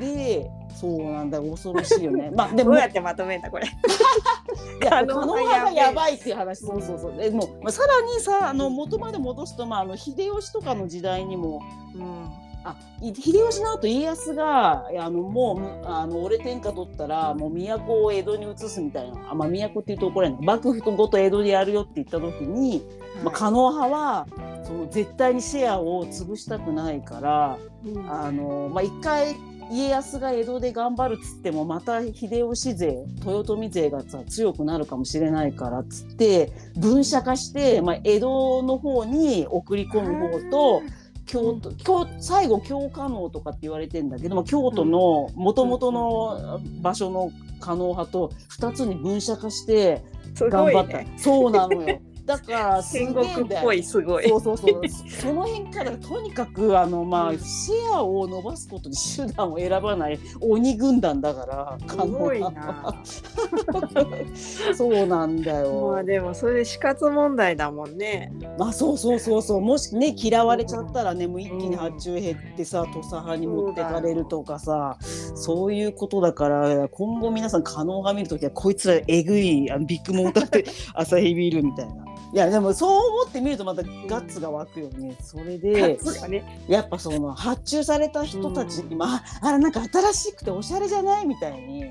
[0.00, 2.30] でそうなんだ恐ろしいよね。
[2.32, 2.70] まあでも。
[2.70, 3.66] どうやってまとめんだこれ。
[3.66, 6.60] いや可能派やばいっていう話。
[6.60, 7.16] そうそうそう。
[7.16, 11.60] でもう、まあ、さらにさあの元まで戻すと、まあ、あの秀吉とかの時代にも
[11.94, 12.47] うん。
[12.64, 22.82] あい秀吉の後家康があのもうあの俺天下取ったらもう都を江戸に移すみたいなあ、まあ、都っていうと怒られない幕府とごと江戸でやるよって言った時に、
[23.22, 24.26] まあ、加納派は
[24.64, 28.10] その絶対にシェアを潰したくないからうん。
[28.10, 29.36] あの、まあ、一回
[29.70, 40.82] 家康が江戸で頑張るっつってもまた秀吉勢豊臣勢がさ強くなるかもしれないからっつって分社化して、まあ、江戸の方に送り込む方と。
[41.28, 50.02] 京都京最後京加納とかって言われてんだけども京都のもともとの場所の加納派と2つに分社化して
[50.34, 51.14] す頑張った、ね。
[51.18, 54.28] そうなのよだから戦国っぽいすごい。
[54.28, 62.94] そうそうそう その辺からとにかくあのまあ、うんシェアを伸ばすことに手段を選ばない鬼軍団だからすごいな。
[64.76, 68.30] そうなんだよ、まあでもそれ死活問題だもんね。
[68.58, 74.98] まあそうそうそうそうもしね嫌われちゃったらねもう一気に発注減ってさ土佐派に持ってかれるとかさ
[75.34, 80.64] そういうことだから今後皆さん可能が見るときはこいつらえぐいあのビッグモーターって
[80.94, 82.08] 朝日ビールみたいな。
[82.32, 85.16] いやでもそう思ってみるとまたガッツが湧くよね。
[85.22, 86.64] それでね。
[86.68, 91.86] やっぱその発注された人たちに、まああれなんか新しくておしゃれじゃないみたいに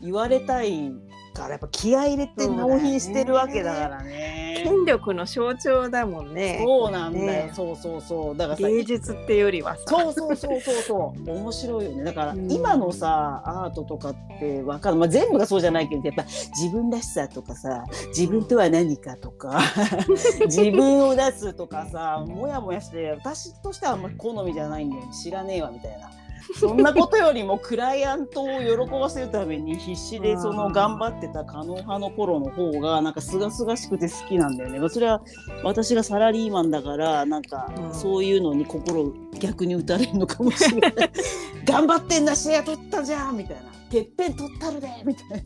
[0.00, 0.92] 言われたい
[1.34, 4.49] からやっぱ気合い入れて納品してるわけだからね。
[4.62, 6.60] 権力の象徴だもんね。
[6.62, 7.52] そうなんだよ、ね。
[7.54, 8.36] そうそうそう。
[8.36, 9.82] だからさ芸術ってよりはさ。
[9.86, 11.30] そうそうそうそうそう。
[11.30, 12.04] 面白いよね。
[12.04, 12.50] だからうん。
[12.50, 19.60] 今のさアートとかってわかる、まあ、全部がそうじゃないけどやっぱ自分らしさとかさ自分とは何かとか
[20.46, 25.08] 自分を出すとかさもやもやして私としてはあんま好みじゃないんだよね。
[25.12, 26.10] 知らねえわみたいな。
[26.58, 34.78] そんなことよりもクライアントを喜ばせるために必死でその頑張ってた可能派の頃の方がなんか清々しくて好きなんだよね。
[34.78, 35.22] まあそれは
[35.62, 41.10] 私がサラリーマンだからなんかうんそういうのに心を逆に打たれるのかもしれない。
[41.64, 43.79] 頑張ってんなシェア取ったじゃんみたいな。
[43.90, 45.44] てっぺん取ったるでみたい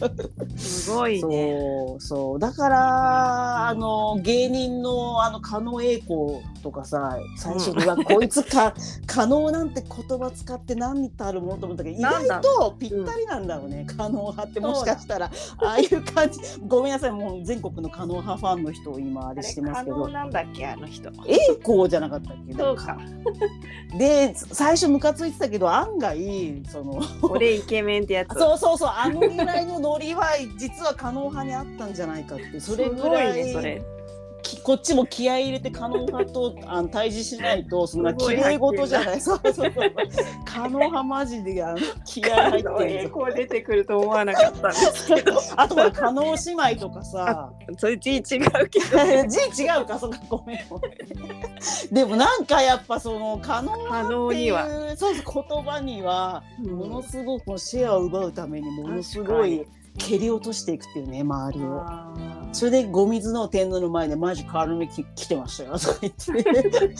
[0.00, 0.58] な。
[0.58, 1.56] すごいね。
[1.60, 2.38] そうそう。
[2.38, 8.74] だからあの芸人のあの加納栄光とかさ最初にはこいつか
[9.06, 15.30] 可能なんて言葉使って何たるものと思ったけど意外とぴったりなんだろうね、可能派ってもしかしたら。
[15.58, 16.40] ああいう感じ。
[16.66, 20.08] ごめんなさいもう全国の可能派ファンの人を今ああれれしてますけど。
[20.08, 21.10] なんだっけあの人。
[21.26, 22.54] 栄光じゃなかったっけ？
[22.54, 22.98] そうか。
[23.98, 28.38] で最初ムカついてたけど案外その俺イケメンってやつ。
[28.38, 33.82] そうそうそうあのぐらいのノリは実は可能派にあったんじゃないかって それぐらいすごいねそれ。
[34.42, 39.20] きこっちも気合い入れて可能派とあの対峙しないとそんなすごい綺麗事じゃない。
[39.20, 39.72] そうそうそう。
[40.44, 45.40] 可能派マジであの気合入って栄る光出てくると思わなかったんですけど。
[45.56, 47.52] あとほら可能姉妹とかさ。
[47.78, 48.22] それ字違う
[48.68, 49.28] けど。
[49.28, 50.92] 字違うかそっかごめんごめん。
[51.92, 54.54] でもなんかやっぱその可能可能っていう。
[54.96, 59.66] そうそう言葉にはものすごくシェアを奪うためにものすご確い
[59.98, 62.41] 蹴り落としていくっていうね周りを。
[62.52, 66.94] それでゴミズの天皇の前でマジ軽めき来てましたよとか言って。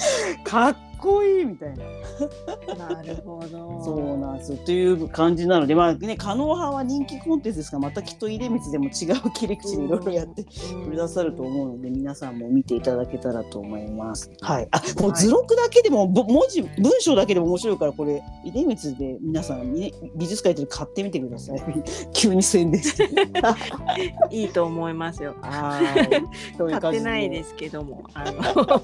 [0.45, 3.83] か っこいいみたいな なるほど。
[3.85, 8.91] そうなんですよという感じなのでまあね可能派は人気コンテンツですがまたきっと出光でも違う
[9.35, 14.31] 切り口でいろいろやってくださると思うので皆さんも見ていただけたらと思います。
[14.41, 21.63] はい、あもう図録だけでも、ぼ文字文章だけでも面白いからこれ出光で皆さん、ね、美術館行って買ってみてください
[22.13, 23.09] 急に宣伝して。
[24.31, 25.35] いいと思いますよ。
[25.41, 28.05] はいという買ってないですけども。
[28.15, 28.81] あのっ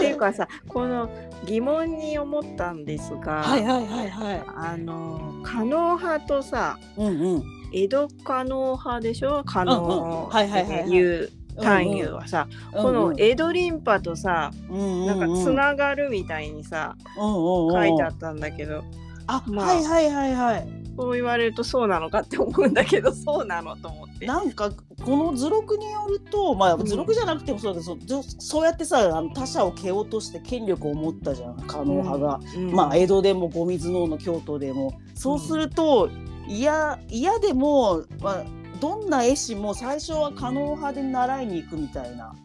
[0.00, 1.08] ていうかさこの
[1.46, 4.42] 疑問に思ったんですが、はいはいはいはい。
[4.46, 7.44] あの可能派とさうんうん。
[7.72, 9.42] 江戸可能派でしょ？
[9.44, 10.28] 可うん能うん。
[10.28, 10.82] はいはいはいはい。
[10.86, 18.82] っていう単位はさ、この江戸リンパとさ、なんかつながるみたいにさ、書いてあったんだけど、
[19.26, 19.66] あ、まあ。
[19.66, 20.68] はいはいはいはい。
[21.00, 24.26] そう言われるとそうなのかって思うんだけど そうなのと思って。
[24.26, 24.70] なんか
[25.04, 32.40] この図録によるとまあうん図録じゃなくてもそうだけど、そそうやってさあの他者を蹴落として権力を持ったじゃん加納派が。
[32.56, 36.10] うんまあ江戸でも後水能の京都でもそうすると
[36.46, 38.44] 嫌嫌でも、まあ、
[38.80, 42.39] どんな絵師も最初は加納派で習いに行くみたいなうんうん、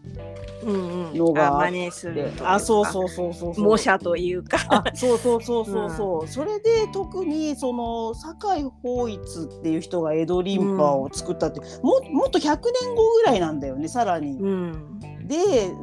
[0.64, 2.54] のがあ真似するというか。
[2.54, 3.66] あそうそうそうそうそう。
[3.66, 4.58] 模写というか。
[4.70, 14.38] あそうそうそうそうそう、それで特にその酒井法一っていう人が江戸リンパを作ったって、ももっと100年後ぐらいなんだよねさらに。
[14.40, 15.00] うん。
[15.28, 15.36] で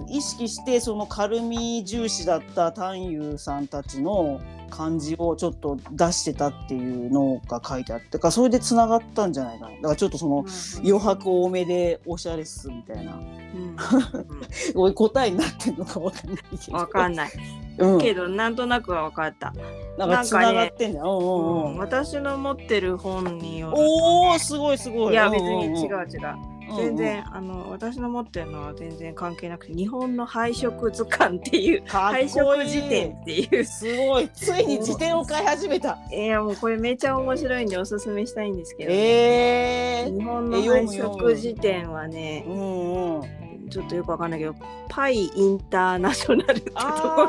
[0.08, 4.40] 意識してその軽み重視だった探幽さんたちの
[4.72, 9.74] 漢字をちょっと出してたっていうのが書いてあってからそれでつながったんじゃないかな。
[9.76, 10.46] だからちょっとその
[10.78, 13.12] 余白多めでおしゃれっすみたいな。
[13.12, 13.76] うん
[14.74, 16.76] これ答えになってるのかわかんないけど。
[16.76, 17.30] わかんない。
[17.78, 19.52] うん、けどなんとなくは分かった。
[19.98, 23.74] なんかつながってんじゃん、うんうんうん私の持ってる本による。
[23.76, 25.12] おおすごいすごい。
[25.12, 26.51] いや別に違うう違う。
[26.76, 33.64] 全然、あの私の持ってるのは全然関係なくて日本の配色図鑑っていう配色辞典っていう。
[33.64, 34.28] すごい。
[34.34, 35.98] ついに辞典を買い始めた。
[36.10, 43.41] いやもうこれめっちゃ面白いんでおすすめしたいんですけど、えー、日本の配色辞典はねうんうん
[43.72, 44.54] ちょっとよくわかんないけど
[44.88, 46.82] パイインターナショナルってところ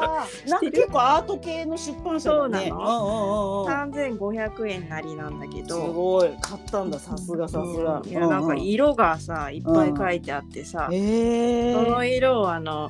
[0.03, 2.69] あーなんか結構アート系の出版社だね。
[2.69, 6.29] そうなの、うんうんうんうん、3500円なりなんだけすどごい。
[6.41, 7.47] 買ったんださすが。
[7.47, 8.09] さすが、うん。
[8.09, 12.89] いやなんか色がさいっぱい書いてあってさ、えそのー、色をあの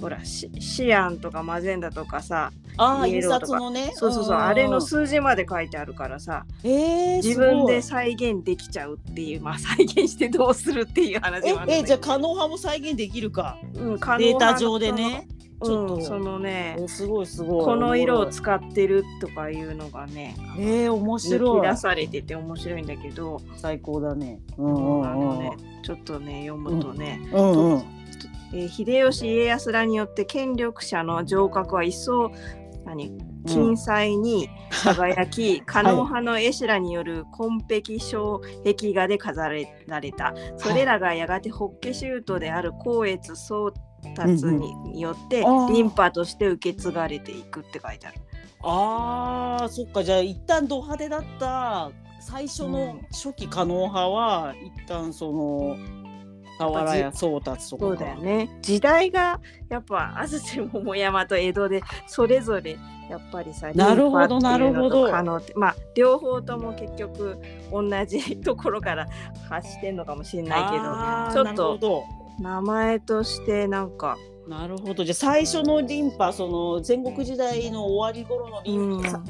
[0.00, 3.46] ほらシシアンとかマゼンダとかさあイエローとか。
[3.46, 3.90] 刷のね。
[3.94, 4.44] そうそうそう、んんん。
[4.46, 13.58] あれの数字まで書いてあるからさえー、自分で再現できちゃうっていうまあ再現してどうするっていう話もあるええじゃあ可能派も再現できるか。
[13.74, 15.26] うん可能データな上でね。
[15.60, 15.94] ちょっと。
[15.96, 17.64] うん、そのねえすごいすごい。
[17.64, 21.60] この色を使ってるとかいうのがねえー、面抜白い。
[21.62, 24.38] き出されてて面白いんだけど、最高だね。
[24.56, 25.10] うんうんうん。
[25.10, 25.50] あのね。
[25.82, 27.97] ちょっとね読むとね、うんうん
[28.52, 32.32] えー秀吉家康らによって権力者の城郭は一層
[32.84, 33.12] 何
[33.46, 34.48] 金彩に
[34.84, 40.34] 輝き、 加納派の絵師らによる紺碧障壁画で飾られた。
[40.56, 43.72] それらがやがて法華宗徒である光悦宗
[44.14, 48.20] 達によってリンパとして受け継がれていくって書いてある。
[48.62, 50.02] あーそっか。
[50.02, 55.76] じゃあ一旦ド派手だった最初の初期可能派は一旦その
[56.58, 57.84] 俵屋宗達とか。
[57.84, 58.50] かそうだよね。
[58.62, 65.10] 時代がやっぱ安土桃山と江戸でそれぞれやっぱりさなるほどなるほど。
[65.56, 67.38] まあ両方とも結局
[67.72, 69.06] 同じところから
[69.48, 72.04] 発してんのかもしれないけどちょっと
[72.38, 74.16] 名前としてなんか、
[74.48, 75.04] なるほど。
[75.04, 79.00] じゃあ最初のリンパその戦国時代の終わり頃のリうん。
[79.00, 79.20] ンパ、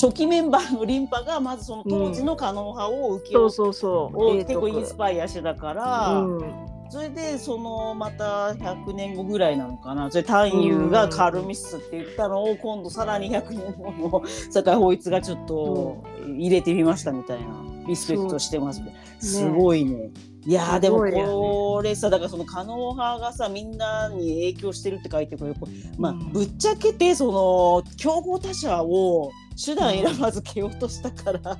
[0.00, 4.36] 初期メンバーのリンパがまずその当時の可能派を受けそうをそう。
[4.44, 6.54] 結構インスパイアしてたから、うん。
[6.88, 10.08] それでそのまた100年後ぐらいなのかな。
[10.10, 17.46] それ探幽がカルミスって言ったのを今度さらに100年後の酒井法一がちょっと入れてみましたみたいな
[17.88, 20.10] リスペクトしてますねすごいね。
[20.46, 25.56] いやーでもこれさだからその可能派がさみんなに影響してるって書いてくれる。
[25.98, 26.32] まあ、うん。
[26.32, 31.40] ぶっちゃけてその競合他社を手段選ばず蹴落としたから、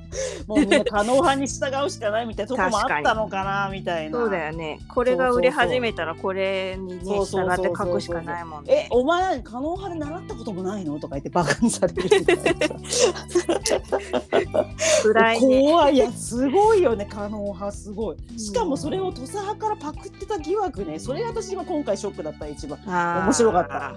[0.47, 4.19] もうみんな可能派に従うしかないみたいなとこもあったのかなみたいな。
[4.19, 4.79] そうだよね。
[4.87, 8.87] これが売れ始めたらこれにねそうそう従って書くしかないもんえね。
[8.91, 12.37] お前可能派で習ったこともないのとか言ってバカにされるみたいな。
[15.03, 15.71] 辛いね。
[15.71, 15.95] 怖い。
[15.95, 18.17] いやすごいよね可能派すごい。
[18.39, 20.99] しかもそれを土佐派からパクってた疑惑ね。
[20.99, 22.77] それ私今今回ショックだった一番。
[22.85, 23.95] 面白かった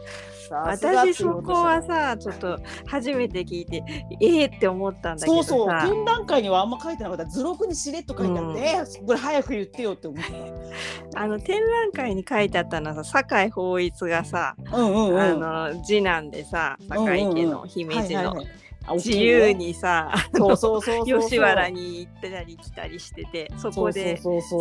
[0.50, 3.84] さ私そこはさちょっと初めて聞いて
[4.20, 7.24] ええって思ったんだけどそうさそう展覧会にはあんま書いてなかった。
[7.26, 8.58] 図録にしれっと書いてあって、うん。
[8.58, 10.24] えーこれ早く言ってよって思っ
[11.14, 15.44] あの展覧会に書いてあったのはさ酒井法一がさ、たうんうんうん。
[15.44, 18.44] あの次男でさ酒井家の姫路の
[18.94, 20.12] 自ね由にさ、
[21.04, 24.18] 吉原に行ったり来たりしててそこで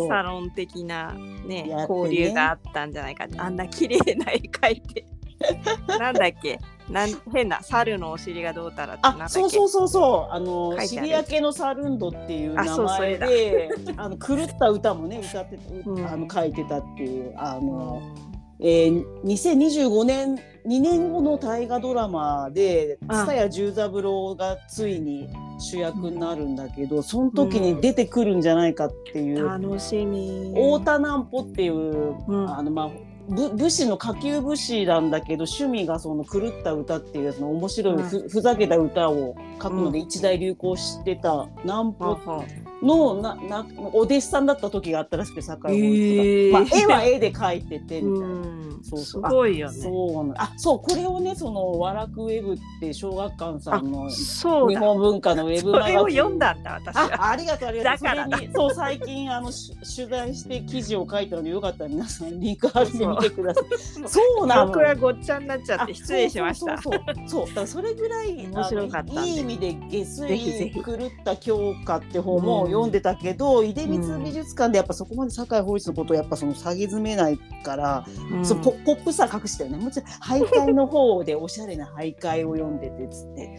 [0.08, 1.12] サロン的な
[1.44, 3.24] ね交流があったんじゃないか。
[3.24, 5.04] ってあんな綺麗な絵描いて
[5.98, 6.58] なんだっけ？
[6.88, 10.34] なん変な猿のお尻がどうたらってあそうそうそうそう。
[10.34, 16.06] あのあるシリア系のサルンドっていう名前で あの狂った歌もね歌って、うん。
[16.06, 18.30] あの書いてたっていうあうの、ん。
[18.62, 20.34] えー、2025年
[20.66, 30.50] 2年後の大河ドラマであ蔦谷十三郎がついに主役になるんだけどその時に出てくるんじゃないかっていう、楽しみ。
[30.54, 32.50] 太田南穂っていう、うん。
[32.50, 32.94] あのまあぶ
[33.30, 41.48] 武士の下級武士なんだけど趣味がその狂った歌っていうの面白いふ,、ふざけた歌を書くので一大流行してた。
[41.62, 42.44] 南は穂は
[42.82, 46.52] のななお弟子さんだった時があったらしくて酒井へー。
[46.52, 48.36] まあ、絵は絵で描いててみたいな。
[48.82, 49.22] そうそう。
[49.22, 49.78] ごいよね。
[49.78, 54.08] そうあそうこれをねその和楽ウェブって小学館さんの。
[54.08, 55.96] 日本文化のウェブマガジン。
[56.16, 57.26] 読んだんだ私は。
[57.26, 58.04] あありがとうありがとう。
[58.04, 58.28] だから。
[58.28, 63.64] だそれにそう最近あのし取材して記事を書いたのでよかったら皆さんリンク貼ってみてください。
[64.08, 64.66] そうなの。
[64.68, 66.80] 僕はごっちゃになっちゃって失礼しました。
[66.80, 78.44] そうそうだからそれぐらい面白かったいい意味で下水狂った教科って本も読んでたけど、出光美術館でやっぱそこまで酒井法一のことをやっぱその下げ詰めないから、うん。
[78.44, 79.76] そうポポップさ隠してるね。
[79.78, 83.58] もちろん徘徊の方でおしゃれな徘徊を読んでてつって。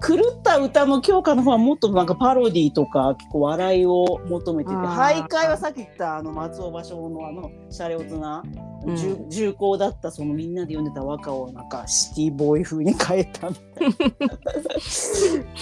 [0.06, 13.88] 狂った歌の教科の方はもっとなんかパロディとか結構笑いを求めてて徘徊はさっき言ったあの松尾芭蕉のあのシャレオツな、うん重重厚だったそのみんなで読んでた和歌をなんかシティボーイ風に変えたみたい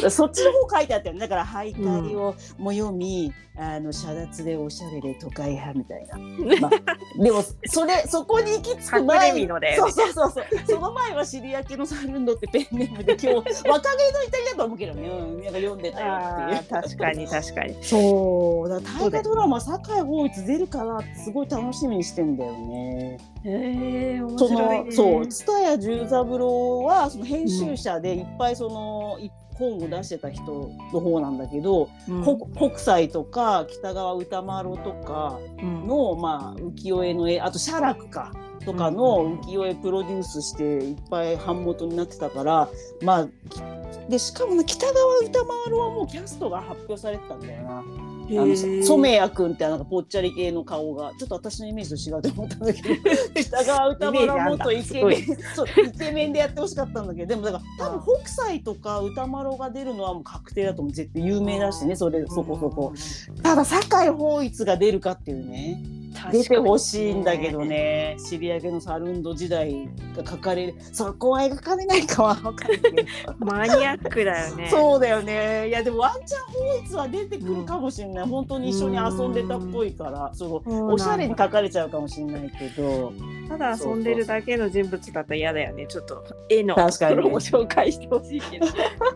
[0.02, 0.10] な。
[0.10, 1.20] そっちの方書いてあったよね。
[1.20, 6.18] だから徘徊をも読み、あの遮断でおしゃれで都会派みたいな、
[6.60, 10.44] まあ、でもそれそこに行き着く前隠れ蓑だよそうねそうそうそう。
[10.66, 16.60] その前は尻焼けのサルンドってペンネームで今日若気の至りだと思うけどね、うん、なんか読んでたよあっていう。
[16.62, 17.76] ー確かに確かに。
[17.80, 18.68] そう。
[18.68, 23.18] だから大河ドラマ酒井法一出るかなってすごい楽しみにしてんだよね。
[23.44, 24.84] へえ面そ白いね。
[24.86, 32.24] のそう蔦谷十三郎はその編集者でいっぱいその、い本を出してた人の方なんだけど、うん。
[32.24, 35.86] こ北斎とか北川歌麿とかうん。
[35.86, 38.32] の、まあ、浮世絵の絵あと写楽か
[38.64, 42.68] とかの浮世絵プロデュースしていっぱい版元になってたから
[43.02, 43.60] まあき
[44.08, 47.84] でしかもね北川歌麿はもうキャストが発表されてたんだよな。
[48.26, 52.94] あの染谷君ってなんかぽっちゃり系の顔がちょっと私のイメージと違うと思ったんだけど
[53.36, 60.92] 北川歌丸はもっとイケメンそうイケメンでやってほしかったんだけどでもだから多分北斎とか歌丸が出るのはもう確定だと思う。
[60.94, 62.94] 絶対有名だしねそれそこそこ。
[63.42, 65.82] ただ酒井法一が出るかっていうね
[66.30, 67.64] 出てほしいんだけど。
[67.64, 72.96] ね尻焼けのサルンド時代が書かれるそこは描かれないかは分かるけど。
[73.38, 74.68] マニアックだよね。
[74.70, 75.68] そうだよね。
[75.68, 78.26] いやでもワンチャン法一は出てくるかもしれない。
[78.26, 83.12] 本当に一緒に遊んでたっぽいから、そうおしゃれに書かれちゃうかもしれないけど。
[83.48, 85.86] ただ遊んでるだけの人物だったら嫌だよね。
[85.86, 88.66] ちょっと絵の確かにプロも紹介してほしいけど。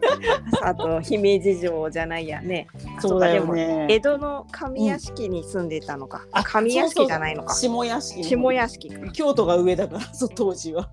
[0.63, 2.67] あと姫路城じゃないやね。
[3.01, 3.87] そうだよね。
[3.89, 6.27] 江戸の上屋敷に住んでたのか。
[6.33, 7.55] あ上屋敷じゃないのか。
[7.55, 8.25] そうそう下屋敷。
[8.25, 9.13] 下屋敷か。
[9.13, 10.91] 京都が上だから、 そう当時は。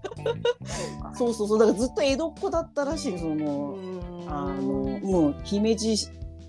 [1.13, 1.59] そうかそうそう。
[1.59, 3.17] だからずっと江戸っ子だったらしい。
[3.17, 3.77] その、
[4.27, 5.95] あのもう姫路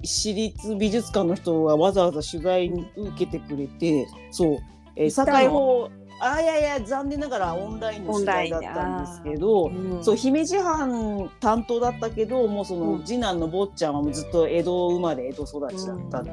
[0.03, 4.59] 市立美術館の人はわざわざ取材に受けてくれて、そう。
[4.97, 5.91] えー、堺法
[6.21, 10.05] あいやいや残念ながらオンラインの取材だったんですけど、うん。
[10.05, 13.05] そう姫路藩担当だったけどもうその、うん。
[13.05, 16.31] 次男の坊ちゃんはもうずっと江戸生まれ江戸育ちだったって、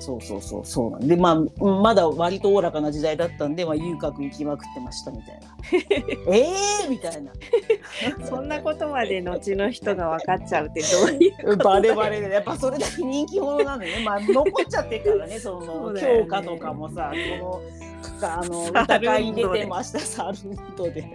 [0.00, 5.48] そうそうそうそうなんでまあうんまだ割とおおらかな時代だったんで、まあ、遊郭行きまくってましたみたいな。
[6.34, 6.46] え
[6.86, 7.32] えみたいな。
[8.26, 12.30] そんなことまで後の人が分かっちゃうってどういうバレバレで。
[12.30, 14.02] やっぱそれだけ人気者なんでね。
[14.04, 17.87] まあ残っちゃってるからねその 教科とかもさこの
[18.22, 21.12] あのサ歌ルンドで会に出てましたサルンドで。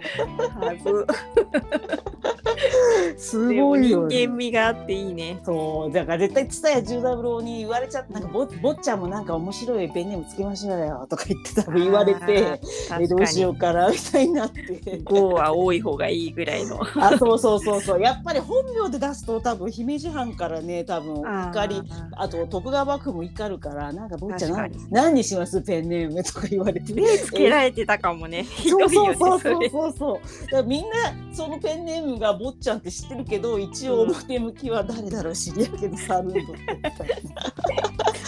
[3.18, 5.40] すごいよ、ね、人間味があっていいね。
[5.44, 15.02] そうだから絶対蔦谷十三郎に言われちゃってなんかぼ坊ちゃんもなんか面白いペンネームつけましょうよとか言って多分言われてえ確どうしよかうかなみたいになってに。
[15.04, 16.80] 語は多い方がいいぐらいの。
[17.02, 21.82] あそうそうそうそうやっぱり本名で出すと多分姫路藩からね多分怒り
[22.12, 25.60] あと徳川幕府も怒るからなんか坊ちゃん何にします？
[25.62, 28.44] ペンネームとか言われて 目つけられてたかもね。
[28.48, 29.68] ひそうそうそうね。
[29.70, 30.20] そうそ
[30.60, 36.52] うみんなそのペンネームが坊ちゃんって知ってるけど一応表向きは誰だろう知り合いけどサルンドって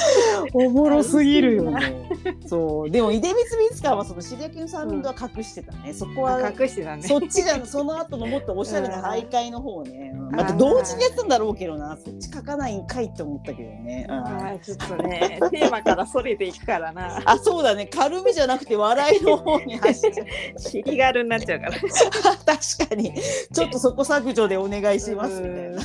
[0.53, 2.09] おもろすぎるよね。
[2.47, 2.91] そう。
[2.91, 7.03] でも出光美術館はその知り合いのサルンドは隠してたね、そこは隠してたね。
[7.03, 11.97] そっちじゃその後のもっとおしゃれな徘徊の方ね、あー同時にやったんだろうけどな。
[11.97, 17.21] そっち書かないんかいって思ったけどね、うんあーちょっとね、テーマからそれていくからな。
[17.25, 17.87] あそうだね。
[17.87, 20.27] 軽みじゃなくて笑いの方に走っちゃう。
[20.59, 21.73] 尻軽になっちゃうから。
[21.73, 23.13] 確かに
[23.53, 25.83] ちょっとそこ削除でお願いしますみたいな。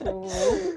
[0.00, 0.14] うん。
[0.14, 0.26] も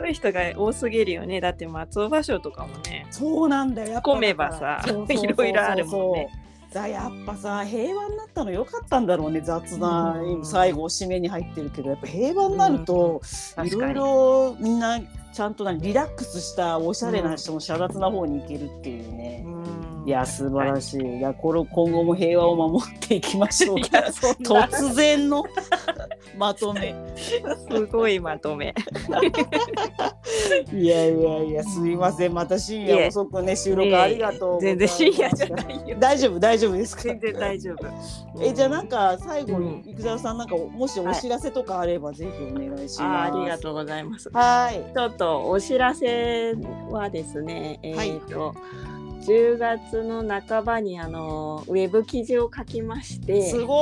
[0.04, 1.40] うい人が多すぎるよね。
[1.40, 3.06] だって松尾芭蕉とかもね。
[3.12, 4.02] そうなんだよ。
[4.04, 6.30] 込めばさいろいろあるもんね。
[6.74, 10.46] だやっぱさ平和になったのよかったんだろうね雑な、うん。
[10.46, 11.92] 最後締めに入ってるけど。
[11.92, 13.22] やっぱ平和になると、
[13.64, 15.00] いろいろみんな
[15.34, 19.44] ちゃんと何リラックスしたおしゃれな人も遮奪な方に行けるっていうね。
[19.46, 19.64] うん
[20.06, 21.18] いや素晴らしい。
[21.18, 23.80] いやこれ今後も平和を守っていきましょう。
[23.82, 25.46] いやそんな突然の
[26.38, 26.96] まとめ。
[27.70, 28.74] すごいまとめ。
[30.74, 34.78] いやいやいやすいませんまた深夜遅くね収録ありがとう全。
[34.78, 35.98] 然深夜じゃないよ。
[36.00, 37.04] 大丈夫大丈夫ですか？
[37.04, 38.44] 全然大丈夫。
[38.44, 43.34] えじゃあなんか最後うんに生沢さんなんかもしお知らせとかあればぜひお願いしあます。
[43.34, 44.30] ありがとうございます。
[44.34, 44.82] はい。
[44.94, 46.54] ちょっとお知らせ
[46.90, 48.56] はですね、えっ、はいと、
[49.26, 53.76] 10月の半ばにあのウェブ記事を書きまして、すご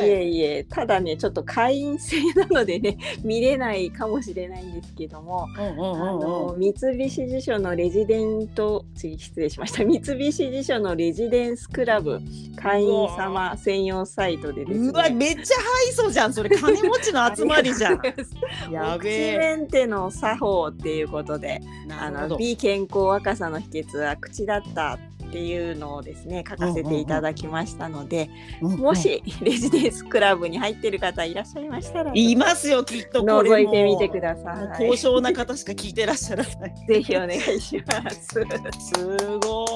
[0.00, 0.10] いーい。
[0.10, 6.60] えいえ、ただね、ちょっと会員制なのでね、 見れないかもしれないんですけども、うんうんあうんのうん。
[6.60, 12.20] 三菱地所のレジデント、次失礼しました、三菱地所のレジデンスクラブ
[12.56, 18.00] 会員様専用サイトでですね、うわめっちゃハイソじゃんそれ金持ちの集まりじゃん。
[18.70, 19.38] やべえ。
[19.38, 21.60] メンテの作法っていうことで、
[21.90, 22.28] あの。
[22.36, 24.98] 美健康若さの秘訣は口だった
[25.28, 28.30] っていうのをですね書かせていただきましたので、
[28.62, 34.88] うんうんもしレジデンスクラブに入ってる方いらっしゃいましたらいますよきっとこれも覗いてみてください。
[34.88, 36.86] 高尚な方しか聞いてらっしゃらない。
[36.86, 38.28] ぜひお願いします。
[38.78, 39.66] すご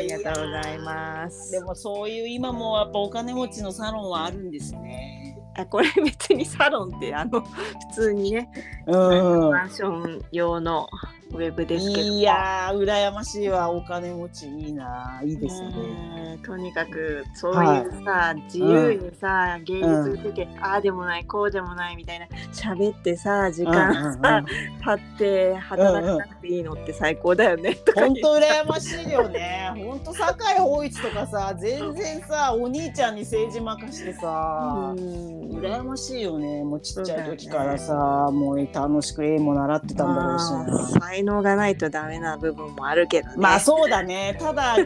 [0.00, 0.06] い。
[0.06, 1.52] りがとうございます。
[1.52, 5.36] でもそういう今もやっぱお金持ちのサロンはあるんですね。
[5.58, 7.54] あこれ別にサロンってあの普
[7.94, 8.50] 通にね、
[8.86, 9.50] うん。
[9.50, 10.88] マンション用の
[11.36, 12.00] ウェブですけど。
[12.00, 13.70] いやー羨ましいわ。
[13.70, 15.20] お金持ちいいな。
[15.22, 15.68] いいですね。
[15.68, 24.44] ねとにかくそういうさ、自由にさ、芸術見てて、ああでもないこうでもないみたいな喋ってさ時間さ、
[24.84, 29.72] 経って働かなくていいのって最高だよね、とか言本う当羨ましいよね。
[29.76, 34.94] 本当酒井法一とかさ全然さお兄ちゃんに政治任してさ。
[34.96, 35.36] うん。
[35.58, 36.62] 羨ましいよね。
[36.64, 37.94] もうちっちゃい時からさ、
[38.32, 40.50] もう楽しく絵も習ってたんだろうし。
[40.52, 40.88] まあな。
[41.00, 43.34] 才能がないとダメな部分もあるけどね。
[43.36, 44.76] まあそうだねただ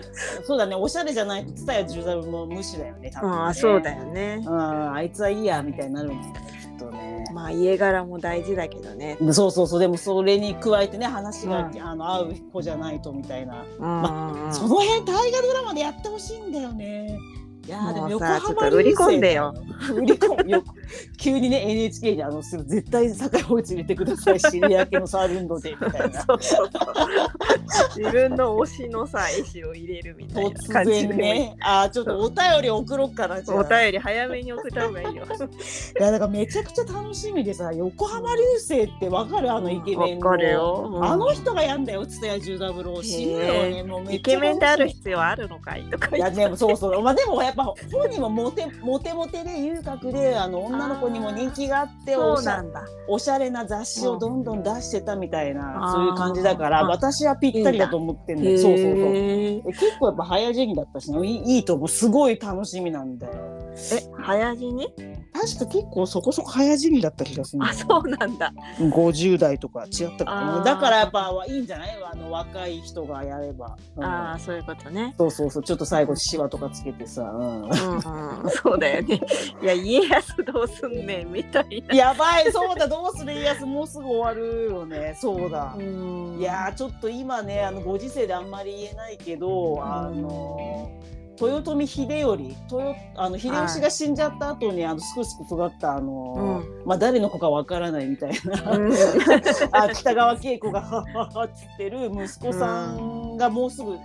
[0.45, 4.43] そうだねおしゃれじゃないと蔦屋十三も無視だよね多分ねうん、そうだよね。
[4.45, 7.25] うんあいつはいいやみたいになるんだよきっとね。
[7.33, 9.17] まあ家柄も大事だけどね。
[9.33, 17.19] そうそうそうでもそれに加えてね話が、うんあの合う子じゃないとみたいな、うんうんその辺大河ドラマでやってほしいんだよね。
[17.67, 19.55] いやーでもさちょっ浜と売り込んでよ。
[19.95, 20.65] 売り込むよ。
[21.19, 24.41] 急にね NHK にあのすぐ絶対酒井法一入れてください。
[24.41, 26.23] 知り明けのサールンドでみたいな。
[26.23, 26.93] そうそうそう
[27.99, 35.25] 自分の推しのさ絵師を入れるみたいな突感じで然ねあーちょっとお便り送ろうかなお便り早めに送った方がいいよ。
[36.01, 39.53] いやだからめちゃくちゃ楽しみでさ横浜流星ってわかる？
[39.53, 40.91] あのイケメンの。
[40.95, 43.03] うんあの人がやんだよ蔦屋十三郎。
[43.03, 45.85] 死ぬよねもうイケメンである必要あるのかい？
[45.85, 46.31] とかいや。
[46.31, 47.03] でもそうそう。
[47.03, 52.65] まあでもやっぱ本人もモテモテモテで遊郭であの女の子にも人気があってそおしゃ。
[53.09, 55.93] おしゃれな雑誌をどんどん出してたみたいな、うん。
[55.93, 58.45] そういう感じだから私はぴったりだと思ってんだ。
[58.45, 59.73] そうそうそう。
[59.73, 61.89] 結構やっぱ早死にだったしねいいいいと思う。
[61.89, 63.33] すごい楽しみなんだよ。
[63.75, 63.77] え
[64.23, 64.89] 早死に？
[65.33, 68.53] 確か結構そこそこ早死にだった気がするあそうなんだ。
[68.79, 71.91] 50代とか違ったかなだからやっぱいいんじゃない？
[72.13, 74.05] あの若い人がやれば、うん。
[74.05, 75.15] ああそういうことね。
[75.17, 75.63] そうそうそう。
[75.63, 77.63] ちょっと最後シワとかつけてさ、うん。
[77.63, 79.21] うんうん、そうだよね。
[79.63, 81.95] いや家康どうすんねんみたいな。
[81.95, 85.17] やばいそうだどうする家康もうすぐ終わるよね。
[85.21, 86.37] そうだ、うん。
[86.39, 90.91] いやーちょっと今ねあのご時世であんまり言えないけど、あの
[91.47, 98.93] 豊臣秀頼豊あの秀吉が死んじゃった後にあのすくすく育ったあのーまあ誰の子かわからないみたいな、うん。
[99.73, 103.97] あ北川景子がはっはっはっつってる息子さんがもうすぐ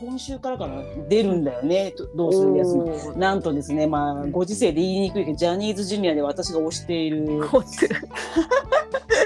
[0.00, 0.82] 今週からかな？
[1.08, 2.82] 出るんだよねとどうする家康も。
[2.84, 7.42] おーなんとですね、まあ、ご時世で言いにくいけど、ジャニーズジュニアで私が推している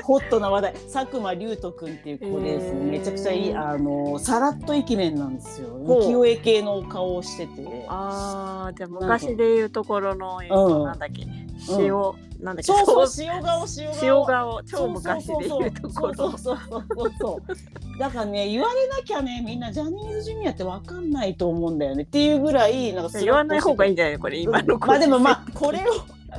[0.04, 5.68] ホットな話題、佐久間龍斗くんっていう子でですね、めちゃくちゃいい、あの、さらっとイケメンなんですよ。
[5.80, 7.86] 浮世絵系のお顔をしてて。
[7.88, 10.40] ああじゃあ昔でいうところの、
[10.84, 11.26] なんだっけ
[11.78, 11.92] 塩、
[12.40, 14.02] なんだっけそうそう、 塩顔、塩顔。
[14.02, 17.40] 塩顔超昔でいうところそうそうそうそ
[17.94, 17.98] う。
[17.98, 22.02] だからね、言われなきゃね、みんなジャニーズジュニアってわかんないと思うんだよね。
[22.02, 25.82] っていうぐらい、なんか言わない方がいいんいじゃないこれ今の子まあでもまあ、これを、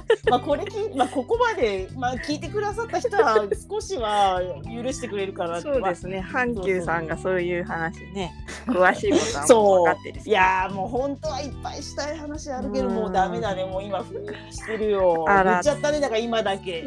[0.30, 6.20] まあこれき、まあ、ここまで、まあ、聞いてくださった人は少しは許してくれるかなそうですね。
[6.20, 8.32] 阪急さんがそういう話ね、
[8.68, 10.28] 詳しいことはもうそう分かってるし。
[10.30, 12.96] いやーもう本当はいっぱいしたい話あるけど、うん。
[12.96, 13.66] もうダメだね。
[13.66, 15.26] もう今封印してるよ。
[15.28, 15.52] あら。
[15.52, 16.00] 言っちゃったね。
[16.00, 16.86] だから今だけ。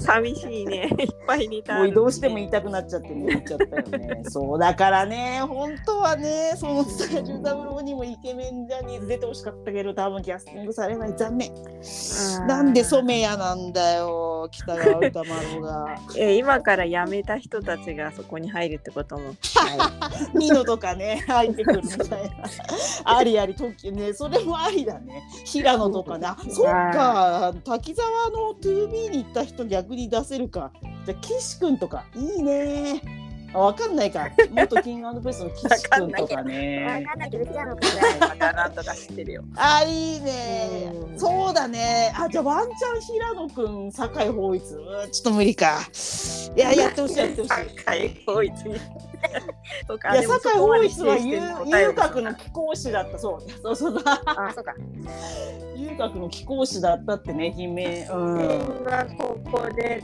[0.00, 0.88] 寂しいね。
[0.98, 1.84] いっぱいネタある。
[1.84, 3.26] もうどうしても言いたくなっちゃってね。
[3.26, 4.22] 言っちゃったよね。
[4.28, 4.58] そう。
[4.58, 11.14] だからね本当はねその津田十三郎にもイケメンジャニーズ出てほしかったけど多分キャスティングされない。
[11.16, 11.52] 残念。
[11.52, 11.99] うん
[12.46, 15.96] なんで染谷なんだよ北川歌丸が。
[16.16, 19.34] え今から辞めた人たちがそこに入るってことも。
[20.34, 22.30] ニノとかね入ってくるみたいな。
[23.04, 24.12] ありあり時ね。
[24.12, 25.22] それもありだね。
[25.44, 26.26] 平野とかね。
[26.26, 27.54] あそっか。
[27.64, 30.72] 滝沢の 2B に行った人逆に出せるか。
[31.04, 32.04] じゃあ岸君とか。
[32.16, 33.02] いいね。
[33.04, 39.44] あわかんないか元キングベースの岸君とかねかんないけど平野君じゃなんとか知ってるよ。
[39.56, 45.80] あいいねうんそうだねあじゃあワンチャン平野君酒井法一うんちょっと無理か
[46.56, 47.50] いややってほしいやってほしい
[47.84, 48.80] 酒井光一に。
[49.86, 53.50] とかいや、酒井法一は遊遊学学の貴公子だった、そう。
[53.62, 54.02] そうそう。
[54.04, 54.74] あ、そうか。
[55.76, 58.08] 遊学の貴公子だったってね、姫。
[58.10, 58.84] うん。
[58.84, 60.02] がここで。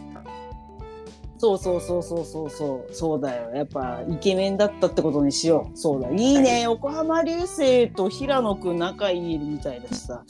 [1.39, 2.95] そうそうそうそうそうそう。
[2.95, 3.51] そうだよ。
[3.55, 5.76] やっぱイケメンだったってことにしよう。
[5.76, 6.11] そうだ。
[6.11, 6.62] いいね。
[6.62, 10.22] 横浜流星と平野くん仲いいみたいだしさ。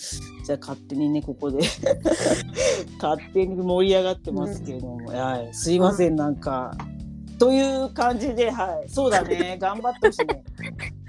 [0.45, 1.61] じゃあ勝手にね、ここで。
[3.01, 5.07] 勝手に盛り上がってますけれども。
[5.07, 5.55] はい。
[5.55, 6.77] すいません、なんか。
[7.39, 8.89] という感じで、はい。
[8.89, 9.57] そうだね。
[9.61, 10.43] 頑張ってほしいね。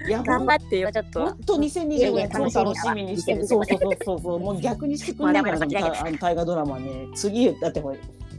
[0.06, 1.20] いや、頑張ってよ、ちょっと。
[1.20, 3.46] 本当2025年超楽しみにしてる。
[3.46, 4.40] そうそうそうそう。
[4.40, 7.08] もう逆にしてくんないから、大河ドラマね。
[7.14, 7.96] 次だってほら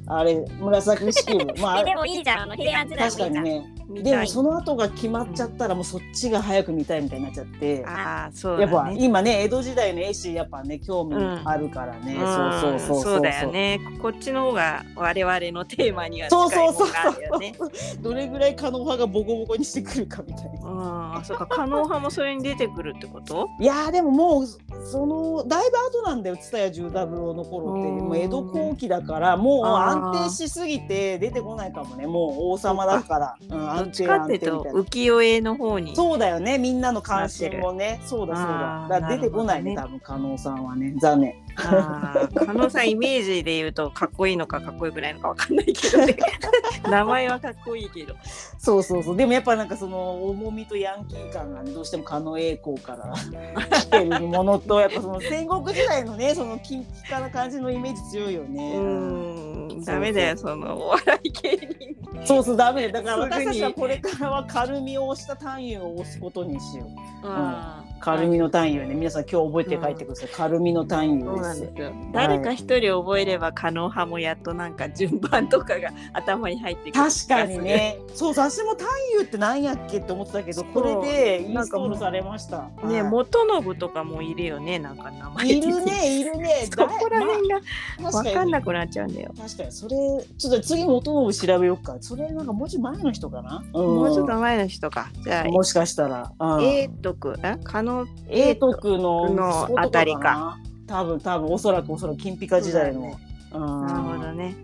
[0.09, 1.53] あれ紫式部。
[1.61, 3.65] まあでもいいじゃん、あの平安時代確かにね。
[3.89, 7.83] でもその後が決まっちゃったらもうそっちが早く見たいみたいになっちゃって。
[7.85, 8.91] ああ、そうやっぱ。
[8.91, 12.15] 今ね江戸時代の絵師やっぱね興味あるからね。
[12.15, 13.51] うんそうそうそうそうだよ。
[13.51, 13.79] ね。
[14.01, 17.55] こっちの方が我々のテーマにはそう近いもそうそうのがあるよね。
[18.01, 20.58] どれぐらい可能派がボコボコにしてくるかみたいな。
[20.79, 23.49] うん、あそうか、可能派もそれに出てくるってこと？
[23.59, 24.45] いやーでももう
[24.85, 27.89] そのだいぶ後なんだよ蔦屋十三郎の頃って。
[27.89, 27.97] うん。
[28.07, 32.07] もう江戸後期だからもう安定しすぎて出てこないかもね。
[32.07, 34.57] もう王様だから、うん、安定ちかってみたいな。
[34.57, 35.95] と浮世絵の方に。
[35.95, 36.57] そうだよね。
[36.57, 37.99] みんなの関心もね。
[38.05, 39.01] そうだそうだ。
[39.01, 40.95] だ出てこないねな多分加納さんはね。
[40.99, 46.17] 残念あー加納さんイメージで言うとかっこいいのかかっこよくないのかわかんないけどね。
[46.89, 48.15] 名前はかっこいいけど。
[48.57, 49.17] そうそうそう。
[49.17, 58.73] でもやっぱなんかその重みとヤンキー感が、ね、どうしても狩野英孝から来てるものとやっぱその戦国時代のね その金ピカな感じのイメージ強いようね。
[58.75, 62.25] ーんダメだよそのお笑い芸人。
[62.25, 66.87] そうそうダメだから私たちはこれからはカルミを押した単位を押すことにしよう。
[67.23, 67.99] あー。
[67.99, 68.95] カルミの単位をね。
[68.95, 70.29] 皆さん今日覚えて帰ってください。
[70.29, 71.48] カルミの単位そうです。
[71.49, 71.91] なんですよ。
[72.13, 77.03] 誰か一人覚えれば可能派もやっとなんか順番とかが頭に入ってくる。
[77.03, 77.99] 確かにね。
[78.13, 78.33] そう。
[78.33, 78.87] そう私も単
[79.19, 82.69] 位ってなんやっけって思ってたけどこれでインストールされました。
[82.83, 83.09] ね、はい。
[83.09, 86.67] 元信とかもいるよね、なんか名前いるねいるね。
[86.71, 87.59] そこら辺が
[88.01, 89.31] まあ分かんなくなっちゃうんだよ。
[89.37, 89.97] 確かにそれ
[90.37, 91.97] ちょっと次元信調べようか。
[92.01, 95.09] それなんか文字前の人かな、うん、もうちょっと前の人か。
[95.23, 100.19] じゃあ、もしかしたら、うん、英徳、あ可能、英徳のあたりか。
[100.21, 100.59] な
[100.89, 103.17] 多分多分おそらくおそらく金ピカ時代の、
[103.51, 104.55] そうだなるほどね。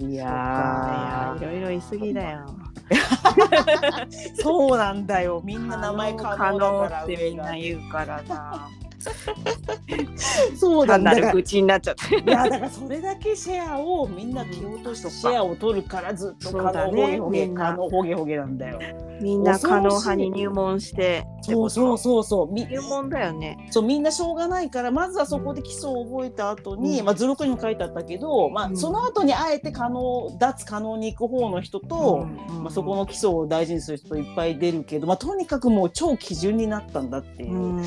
[0.00, 2.46] うん、いやいろいろ言い過ぎだよ。
[2.88, 5.42] ー そうなんだよ。
[5.44, 8.68] みんな名前可可能だ能からってみんな言うからな。
[10.56, 12.16] そうだだからる口になっちゃって。
[12.16, 17.18] いやだからそれだけシェアをみんな蹴落としてシェアを取るからずっと可そうだね。
[17.18, 18.78] 能ほ可能ほげほげなんだよ
[19.20, 21.26] みんな可能派に入門して。
[21.42, 22.52] そうそうそうそう。
[22.52, 23.68] み入門だよね。
[23.70, 27.04] そうみんなしょうがないからまずはそこで基礎を覚えた後に、うん。
[27.06, 28.76] まあ、図録にも書いてあったけど、まあうん。
[28.76, 32.26] その後にあえて可能脱可能に行く方の人と、
[32.60, 37.82] まあ、そこの基礎を大事にする人いっぱい出るけど、まあ、とにかくもう超基準になったんだっていう。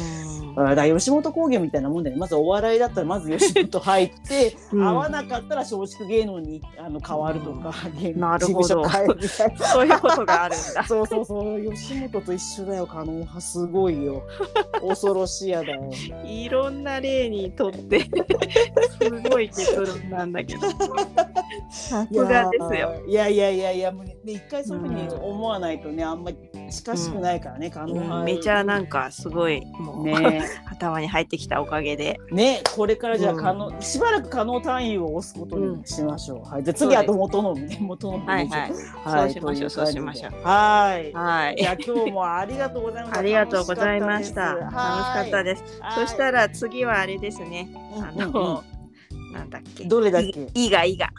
[0.55, 2.19] だから吉本興業みたいなもんだよね。
[2.19, 4.87] まずお笑いだったらまず吉本入って、 うん。
[4.87, 8.85] 合わなかったら松竹芸能にあの変わるとか、芸能なるほど。
[8.87, 10.83] そういうことがあるんだ。
[10.87, 14.23] そうそうそう吉本と一緒だよ可能派すごいよ
[14.79, 15.91] 恐ろしやだよ。
[16.23, 18.09] いろんな例にとってす
[19.29, 20.61] ごい結論なんだけど。
[21.69, 23.03] さすがですよ。
[23.05, 26.37] いやいやいやいやもうね一回そういうふうに思わないとねあんまり
[26.69, 32.19] 近しくないからね、可能派めちゃなんかすごいもう、ね 頭に入ってきたおかげで。
[32.31, 36.49] ねこれからじゃあうん可能、しばらく可能単位を押すことにしましょう。
[36.49, 38.59] はいじゃあ次そうですあと元信ね元信ねはいはい。
[38.61, 40.31] はいそうしましょうそうしましょう。
[40.43, 41.13] はい。
[41.13, 41.67] はいじ。
[41.67, 43.19] ゃあ今日もありがとうございました。
[43.19, 44.41] ありがとうございました。
[44.55, 45.63] 楽しかったでです。
[45.95, 47.69] そしたら次はあれですね。
[47.97, 48.63] あの、
[49.33, 50.47] なんだっけどれだっけ？
[50.53, 51.09] いいがいいが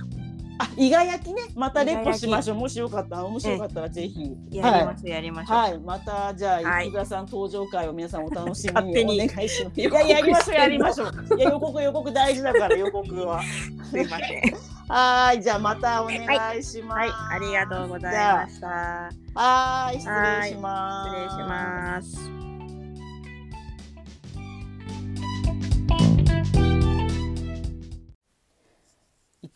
[0.58, 2.56] あ、伊賀焼きね、またレポしましょう。
[2.56, 4.36] もしよかったら、面白かったら、ぜひ。
[4.50, 5.56] やりましょう、やりましょう。
[5.56, 9.74] はい、また、じゃあ、はい伊田さん登場会を皆さんお楽しみににお願いします。
[9.80, 11.38] いや、やりましょう、やりましょう。
[11.38, 13.42] いや、予告、予告大事だから、予告は。
[13.90, 14.68] すいません。
[14.88, 16.98] はい、じゃあ、またお願いします。
[16.98, 19.10] はい、ありがとうございました。
[19.34, 21.10] はい、失礼します。
[21.10, 22.37] 失礼します。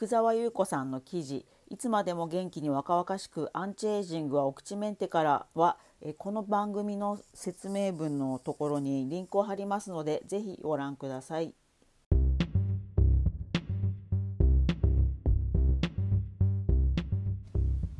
[0.02, 11.54] 生沢優子さんの記事「いつまでも元気に若々しくアンチエイジングはオクチメンテ」からはえこの番組の説明文のところにリンクを貼りますのでぜひご覧ください。